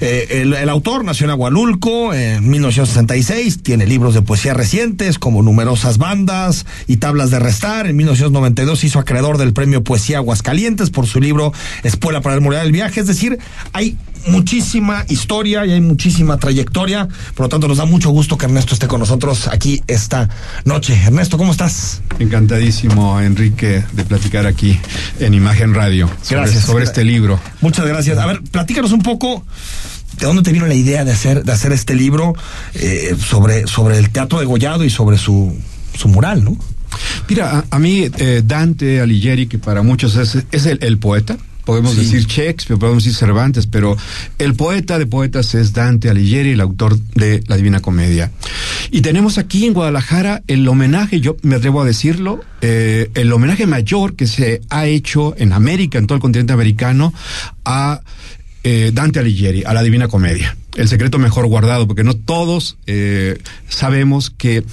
[0.00, 5.42] Eh, el, el, autor nació en Agualulco en 1966, tiene libros de poesía recientes como
[5.42, 7.86] numerosas bandas y tablas de restar.
[7.86, 11.52] En 1992 hizo acreedor del premio Poesía Aguascalientes por su libro
[11.82, 13.00] Espuela para el Moral del Viaje.
[13.00, 13.38] Es decir,
[13.72, 13.96] hay
[14.26, 17.08] muchísima historia y hay muchísima trayectoria.
[17.34, 20.28] Por lo tanto, nos da mucho gusto que Ernesto esté con nosotros aquí esta
[20.64, 20.94] noche.
[21.04, 22.02] Ernesto, ¿cómo estás?
[22.18, 24.78] Encantadísimo, Enrique, de platicar aquí
[25.20, 26.64] en Imagen Radio sobre, Gracias.
[26.64, 27.40] sobre este libro.
[27.60, 28.18] Muchas gracias.
[28.18, 29.44] A ver, platícanos un poco
[30.18, 32.34] de dónde te vino la idea de hacer, de hacer este libro
[32.74, 35.54] eh, sobre, sobre el teatro de Gollado y sobre su,
[35.96, 36.56] su mural, ¿no?
[37.28, 41.36] Mira, a, a mí eh, Dante Alighieri, que para muchos es, es el, el poeta,
[41.66, 42.00] podemos Sí.
[42.00, 43.94] decir Shakespeare, podemos decir Cervantes, pero
[44.38, 48.30] el poeta de poetas es Dante Alighieri, el autor de la Divina Comedia.
[48.90, 53.66] Y tenemos aquí en Guadalajara el homenaje, yo me atrevo a decirlo, eh, el homenaje
[53.66, 57.12] mayor que se ha hecho en América, en todo el continente americano,
[57.66, 58.00] a
[58.62, 60.56] eh, Dante Alighieri, a la Divina Comedia.
[60.76, 63.38] El secreto mejor guardado, porque no todos eh,
[63.68, 64.64] sabemos que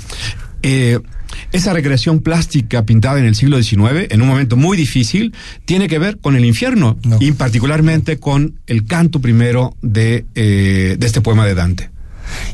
[1.52, 5.34] esa recreación plástica pintada en el siglo XIX, en un momento muy difícil,
[5.66, 11.08] tiene que ver con el infierno y particularmente con el canto primero de, eh, de
[11.08, 11.90] este poema de Dante.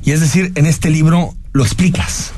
[0.03, 2.33] Y es decir, en este libro lo explicas.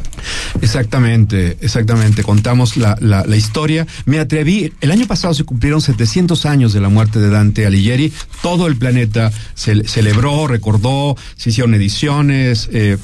[0.62, 2.24] Exactamente, exactamente.
[2.24, 3.88] Contamos la, la, la, historia.
[4.06, 8.12] Me atreví, el año pasado se cumplieron 700 años de la muerte de Dante Alighieri.
[8.42, 12.70] Todo el planeta ce celebró, recordó, se hicieron ediciones.
[12.72, 12.98] Eh,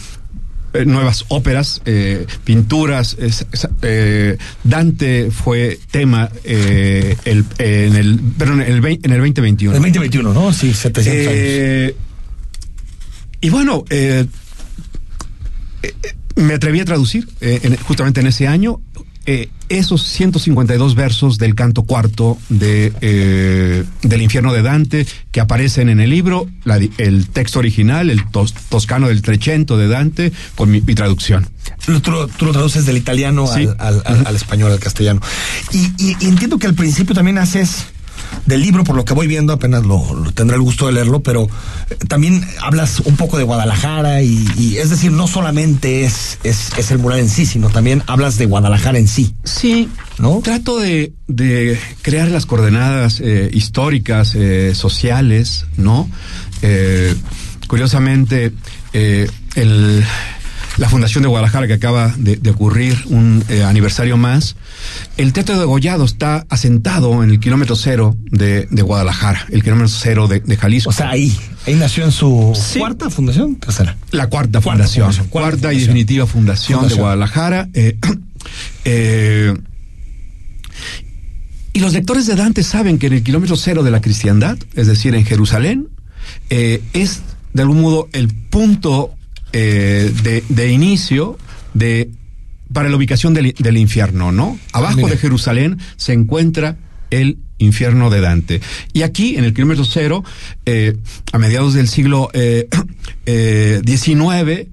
[0.77, 3.15] eh, nuevas óperas, eh, pinturas.
[3.19, 9.17] Es, es, eh, Dante fue tema eh, el, en el, perdón, en el, en el
[9.17, 9.75] 2021.
[9.75, 10.53] El 2021, ¿no?
[10.53, 11.93] Sí, 700 años.
[13.39, 13.85] Y bueno,
[16.35, 18.81] me atreví a traducir en, justamente en ese año
[19.27, 25.89] eh, esos 152 versos del canto cuarto de, eh, del infierno de Dante que aparecen
[25.89, 30.71] en el libro, la, el texto original, el tos, toscano del Trecento de Dante, con
[30.71, 31.49] mi, mi traducción.
[32.01, 33.67] Tú, lo traduces del italiano sí.
[33.67, 35.19] al, al, al, al, español, al castellano.
[35.73, 37.87] Y, y, y, entiendo que al principio también haces
[38.45, 41.21] del libro, por lo que voy viendo, apenas lo, lo tendré el gusto de leerlo,
[41.21, 41.47] pero
[41.89, 46.71] eh, también hablas un poco de Guadalajara y, y es decir, no solamente es, es,
[46.77, 49.33] es, el mural en sí, sino también hablas de Guadalajara en sí.
[49.43, 50.39] Sí, ¿no?
[50.43, 56.09] Trato de, de crear las coordenadas eh, históricas, eh, sociales, ¿no?
[56.61, 57.15] Eh,
[57.67, 58.53] curiosamente,
[58.93, 60.03] eh, el
[60.77, 64.55] la Fundación de Guadalajara que acaba de, de ocurrir un eh, aniversario más.
[65.17, 69.87] El Teatro de Gollado está asentado en el kilómetro cero de, de Guadalajara, el kilómetro
[69.87, 70.89] cero de, de, Jalisco.
[70.89, 72.79] O sea, ahí, ahí nació en su sí.
[72.79, 73.97] cuarta fundación, tercera.
[74.11, 75.81] La cuarta, cuarta fundación, fundación, cuarta, cuarta fundación.
[75.81, 76.97] y definitiva fundación, fundación.
[76.97, 77.69] de Guadalajara.
[77.73, 77.97] Eh,
[78.85, 79.53] eh,
[81.73, 84.87] y los lectores de Dante saben que en el kilómetro cero de la cristiandad, es
[84.87, 85.87] decir, en Jerusalén,
[86.49, 87.21] eh, es
[87.53, 89.16] de algún modo el punto
[89.53, 91.37] eh, de, de, inicio
[91.73, 92.09] de
[92.73, 94.59] para la ubicación del, del infierno, ¿no?
[94.73, 95.09] Abajo Mira.
[95.09, 96.77] de Jerusalén se encuentra
[97.09, 98.61] el infierno de Dante.
[98.93, 100.23] Y aquí, en el kilómetro cero,
[100.65, 100.97] eh,
[101.31, 102.29] a mediados del siglo
[103.25, 104.67] XIX,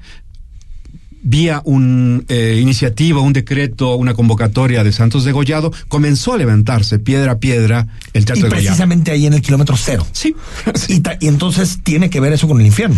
[1.24, 6.98] vía una eh, iniciativa, un decreto, una convocatoria de Santos de Gollado, comenzó a levantarse
[6.98, 8.66] piedra a piedra el Teatro y de Gollado.
[8.66, 10.06] precisamente ahí en el kilómetro cero.
[10.12, 10.36] Sí.
[10.74, 10.94] sí.
[11.20, 12.96] Y, y, entonces tiene que ver eso con el infierno.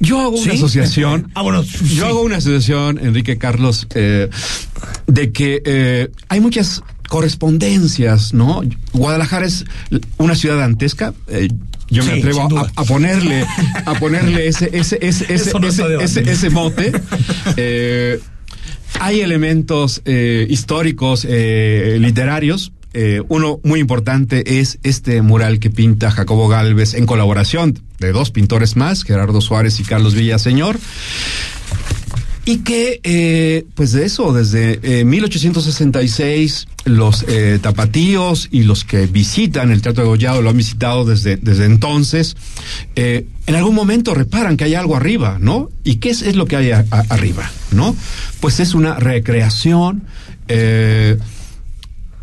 [0.00, 0.58] Yo hago una ¿Sí?
[0.58, 1.30] asociación.
[1.34, 4.28] Ah, bueno, Yo hago una asociación, Enrique Carlos, eh,
[5.06, 8.62] de que eh, hay muchas correspondencias, ¿no?
[8.92, 9.64] Guadalajara es
[10.18, 11.14] una ciudad dantesca.
[11.28, 11.48] eh,
[11.88, 13.44] yo me atrevo a, a ponerle
[13.84, 16.92] a ponerle ese ese ese ese, ese, ese- ese mote.
[17.56, 18.18] Eh,
[18.98, 20.02] hay elementos
[20.48, 22.72] históricos, literarios.
[22.98, 28.30] Eh, uno muy importante es este mural que pinta Jacobo Galvez en colaboración de dos
[28.30, 30.78] pintores más, Gerardo Suárez y Carlos Villaseñor.
[32.46, 39.06] Y que, eh, pues de eso, desde eh, 1866, los eh, tapatíos y los que
[39.06, 42.34] visitan el Teatro de Gollado lo han visitado desde, desde entonces,
[42.94, 45.68] en algún momento reparan que hay algo arriba, ¿no?
[45.84, 47.94] ¿Y qué es, lo que hay arriba, ¿no?
[48.40, 50.04] Pues es una recreación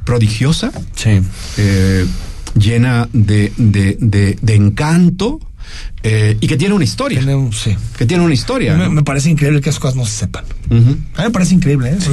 [0.05, 0.71] prodigiosa,
[1.57, 2.05] eh,
[2.57, 5.39] llena de, de, de, de encanto.
[6.03, 7.19] eh, y que tiene una historia.
[7.97, 8.75] Que tiene una historia.
[8.75, 8.91] Me, ¿no?
[8.91, 10.43] me parece increíble que esas cosas no se sepan.
[10.69, 11.97] A mí me parece increíble, ¿eh?
[11.99, 12.09] Sí.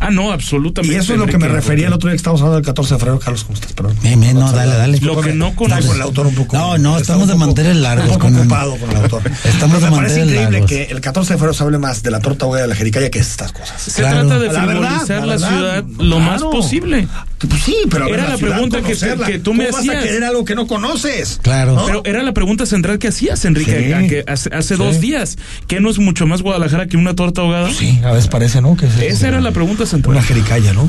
[0.00, 0.96] Ah, no, Y absolutamente.
[0.96, 2.98] eso es lo que me refería el otro día que estábamos hablando del 14 de
[3.00, 3.18] febrero.
[3.18, 3.72] Carlos, ¿cómo estás?
[3.72, 3.96] Perdón.
[4.02, 4.98] Bien, no, dale, dale.
[5.00, 6.56] Lo que no con el autor un poco.
[6.56, 8.06] No, no, estamos de mantener largos.
[8.08, 9.22] Un poco con el- ocupado con el autor.
[9.44, 10.70] Estamos de Pero me parece mantener increíble largos.
[10.70, 13.10] que el 14 de febrero se hable más de la torta ahogada de la jericaya
[13.10, 13.80] que de estas cosas.
[13.82, 17.08] Se trata de La verdad, frivolizar la, ciudad lo más posible.
[17.38, 18.94] Pues sí, pero a ver, Era la pregunta que,
[19.26, 20.04] que tú me ¿Cómo vas a hacías.
[20.04, 21.38] querer algo que no conoces?
[21.42, 21.74] Claro.
[21.74, 21.86] ¿No?
[21.86, 23.72] Pero era la pregunta central que hacías, Enrique,
[24.08, 24.82] que hace, hace Sí.
[24.82, 25.38] dos días.
[25.66, 27.70] ¿Qué no es mucho más Guadalajara que una torta ahogada?
[27.72, 28.76] Sí, a veces parece, ¿no?
[28.76, 30.88] Que es Esa era la pregunta una jericaya, ¿no?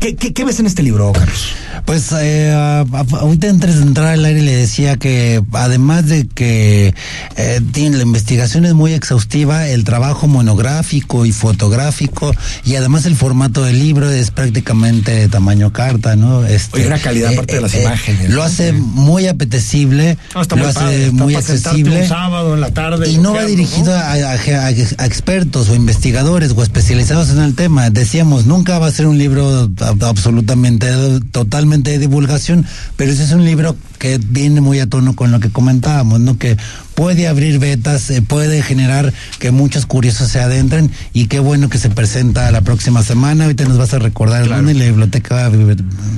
[0.00, 1.52] ¿Qué, qué, qué ves en este libro, Carlos?
[1.84, 6.94] Pues eh, ahorita antes de entrar al aire le decía que además de que
[7.36, 12.32] eh, tiene, la investigación es muy exhaustiva, el trabajo monográfico y fotográfico
[12.64, 16.44] y además el formato del libro es prácticamente de tamaño carta, ¿no?
[16.44, 20.62] Este, Oye, la calidad aparte de las imágenes, Lo hace muy apetecible, No, está lo
[20.62, 22.02] muy hace padre, muy accesible.
[22.02, 23.08] un sábado en la tarde.
[23.08, 27.54] Y no va dirigido a, a- a- a expertos o investigadores o especializados en el
[27.54, 27.90] tema.
[27.90, 29.67] Decíamos, nunca va a ser un libro
[30.00, 30.88] absolutamente,
[31.32, 32.64] totalmente de divulgación,
[32.96, 36.38] pero ese es un libro que viene muy a tono con lo que comentábamos, ¿no?
[36.38, 36.56] Que
[36.94, 41.78] puede abrir vetas, eh, puede generar que muchos curiosos se adentren y qué bueno que
[41.78, 43.44] se presenta la próxima semana.
[43.44, 45.50] Ahorita nos vas a recordar el lunes, la biblioteca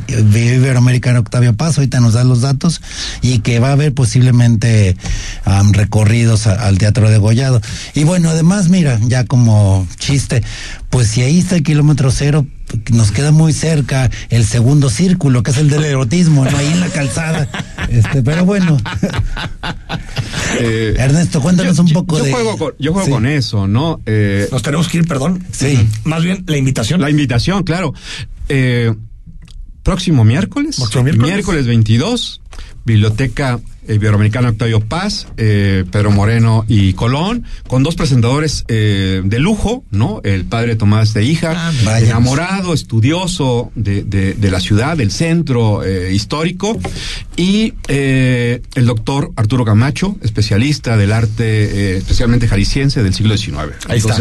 [0.09, 2.81] Iberoamericana Octavio Paz, ahorita nos da los datos
[3.23, 4.97] y que va a haber posiblemente
[5.45, 7.61] am, recorridos a- al Teatro de Gollado.
[7.95, 10.43] Y bueno, además, mira, ya como chiste,
[10.91, 12.47] pues si ahí está el kilómetro cero,
[12.93, 16.57] nos queda muy cerca el segundo círculo, que es el del erotismo, ¿no?
[16.57, 17.49] Ahí en la calzada.
[17.91, 18.77] Este, pero bueno.
[20.61, 22.33] Eh, Ernesto, cuéntanos un poco yo de.
[22.33, 23.13] Juego con, yo juego Sí.
[23.13, 24.01] con eso, ¿no?
[24.05, 25.45] Eh, Nos tenemos que ir, perdón.
[25.53, 25.89] Sí.
[26.05, 27.01] Más bien, la invitación.
[27.01, 27.95] La invitación, claro.
[28.49, 28.93] Eh,
[29.85, 30.77] próximo miércoles.
[30.77, 31.67] Próximo miércoles.
[31.67, 32.41] 22,
[32.85, 33.61] Biblioteca
[33.95, 40.21] Iberoamericana Octavio Paz, eh, Pedro Moreno y Colón, con dos presentadores eh, de lujo, ¿no?
[40.25, 45.85] El padre Tomás de Hija, Ah, enamorado, estudioso de, de- de la ciudad, del centro
[45.85, 46.79] eh, histórico,
[47.37, 53.57] y eh, el doctor Arturo Camacho, especialista del arte, eh, especialmente jalisciense del siglo XIX.
[53.89, 54.17] Ahí está.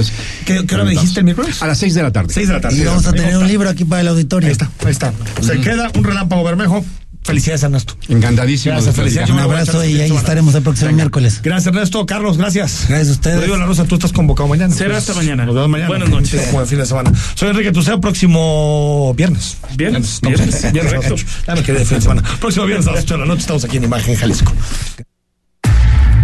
[0.45, 1.61] ¿Qué, qué hora me dijiste el miércoles?
[1.61, 2.33] A las seis de la tarde.
[2.33, 2.77] Seis de la tarde.
[2.77, 4.47] Y vamos a tener un libro aquí para el auditorio.
[4.47, 5.13] Ahí está, ahí está.
[5.41, 6.85] Se queda un relámpago bermejo.
[7.23, 7.95] Felicidades, Ernesto.
[8.07, 8.73] Encantadísimo.
[8.73, 9.29] Gracias, de felicidades.
[9.29, 11.41] Un abrazo y ahí estaremos el próximo miércoles.
[11.43, 12.05] Gracias, Ernesto.
[12.05, 12.85] Carlos, gracias.
[12.87, 13.35] Gracias a ustedes.
[13.37, 14.73] Rodrigo La Rosa, tú estás convocado mañana.
[14.73, 15.45] Será hasta mañana.
[15.45, 15.89] Nos vemos mañana.
[15.89, 16.41] Buenas noches.
[16.47, 17.11] Como el fin de semana.
[17.35, 19.57] Soy Enrique Tuceo, próximo viernes.
[19.75, 20.71] Viernes, viernes.
[20.71, 21.13] Viernes, correcto.
[21.15, 21.25] ocho.
[21.47, 22.23] Ya me quedé de fin de semana.
[22.39, 24.53] Próximo viernes a las 8 de la noche estamos aquí en Imagen Jalisco.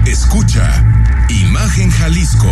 [0.06, 0.84] Escucha
[1.30, 2.52] Imagen Jalisco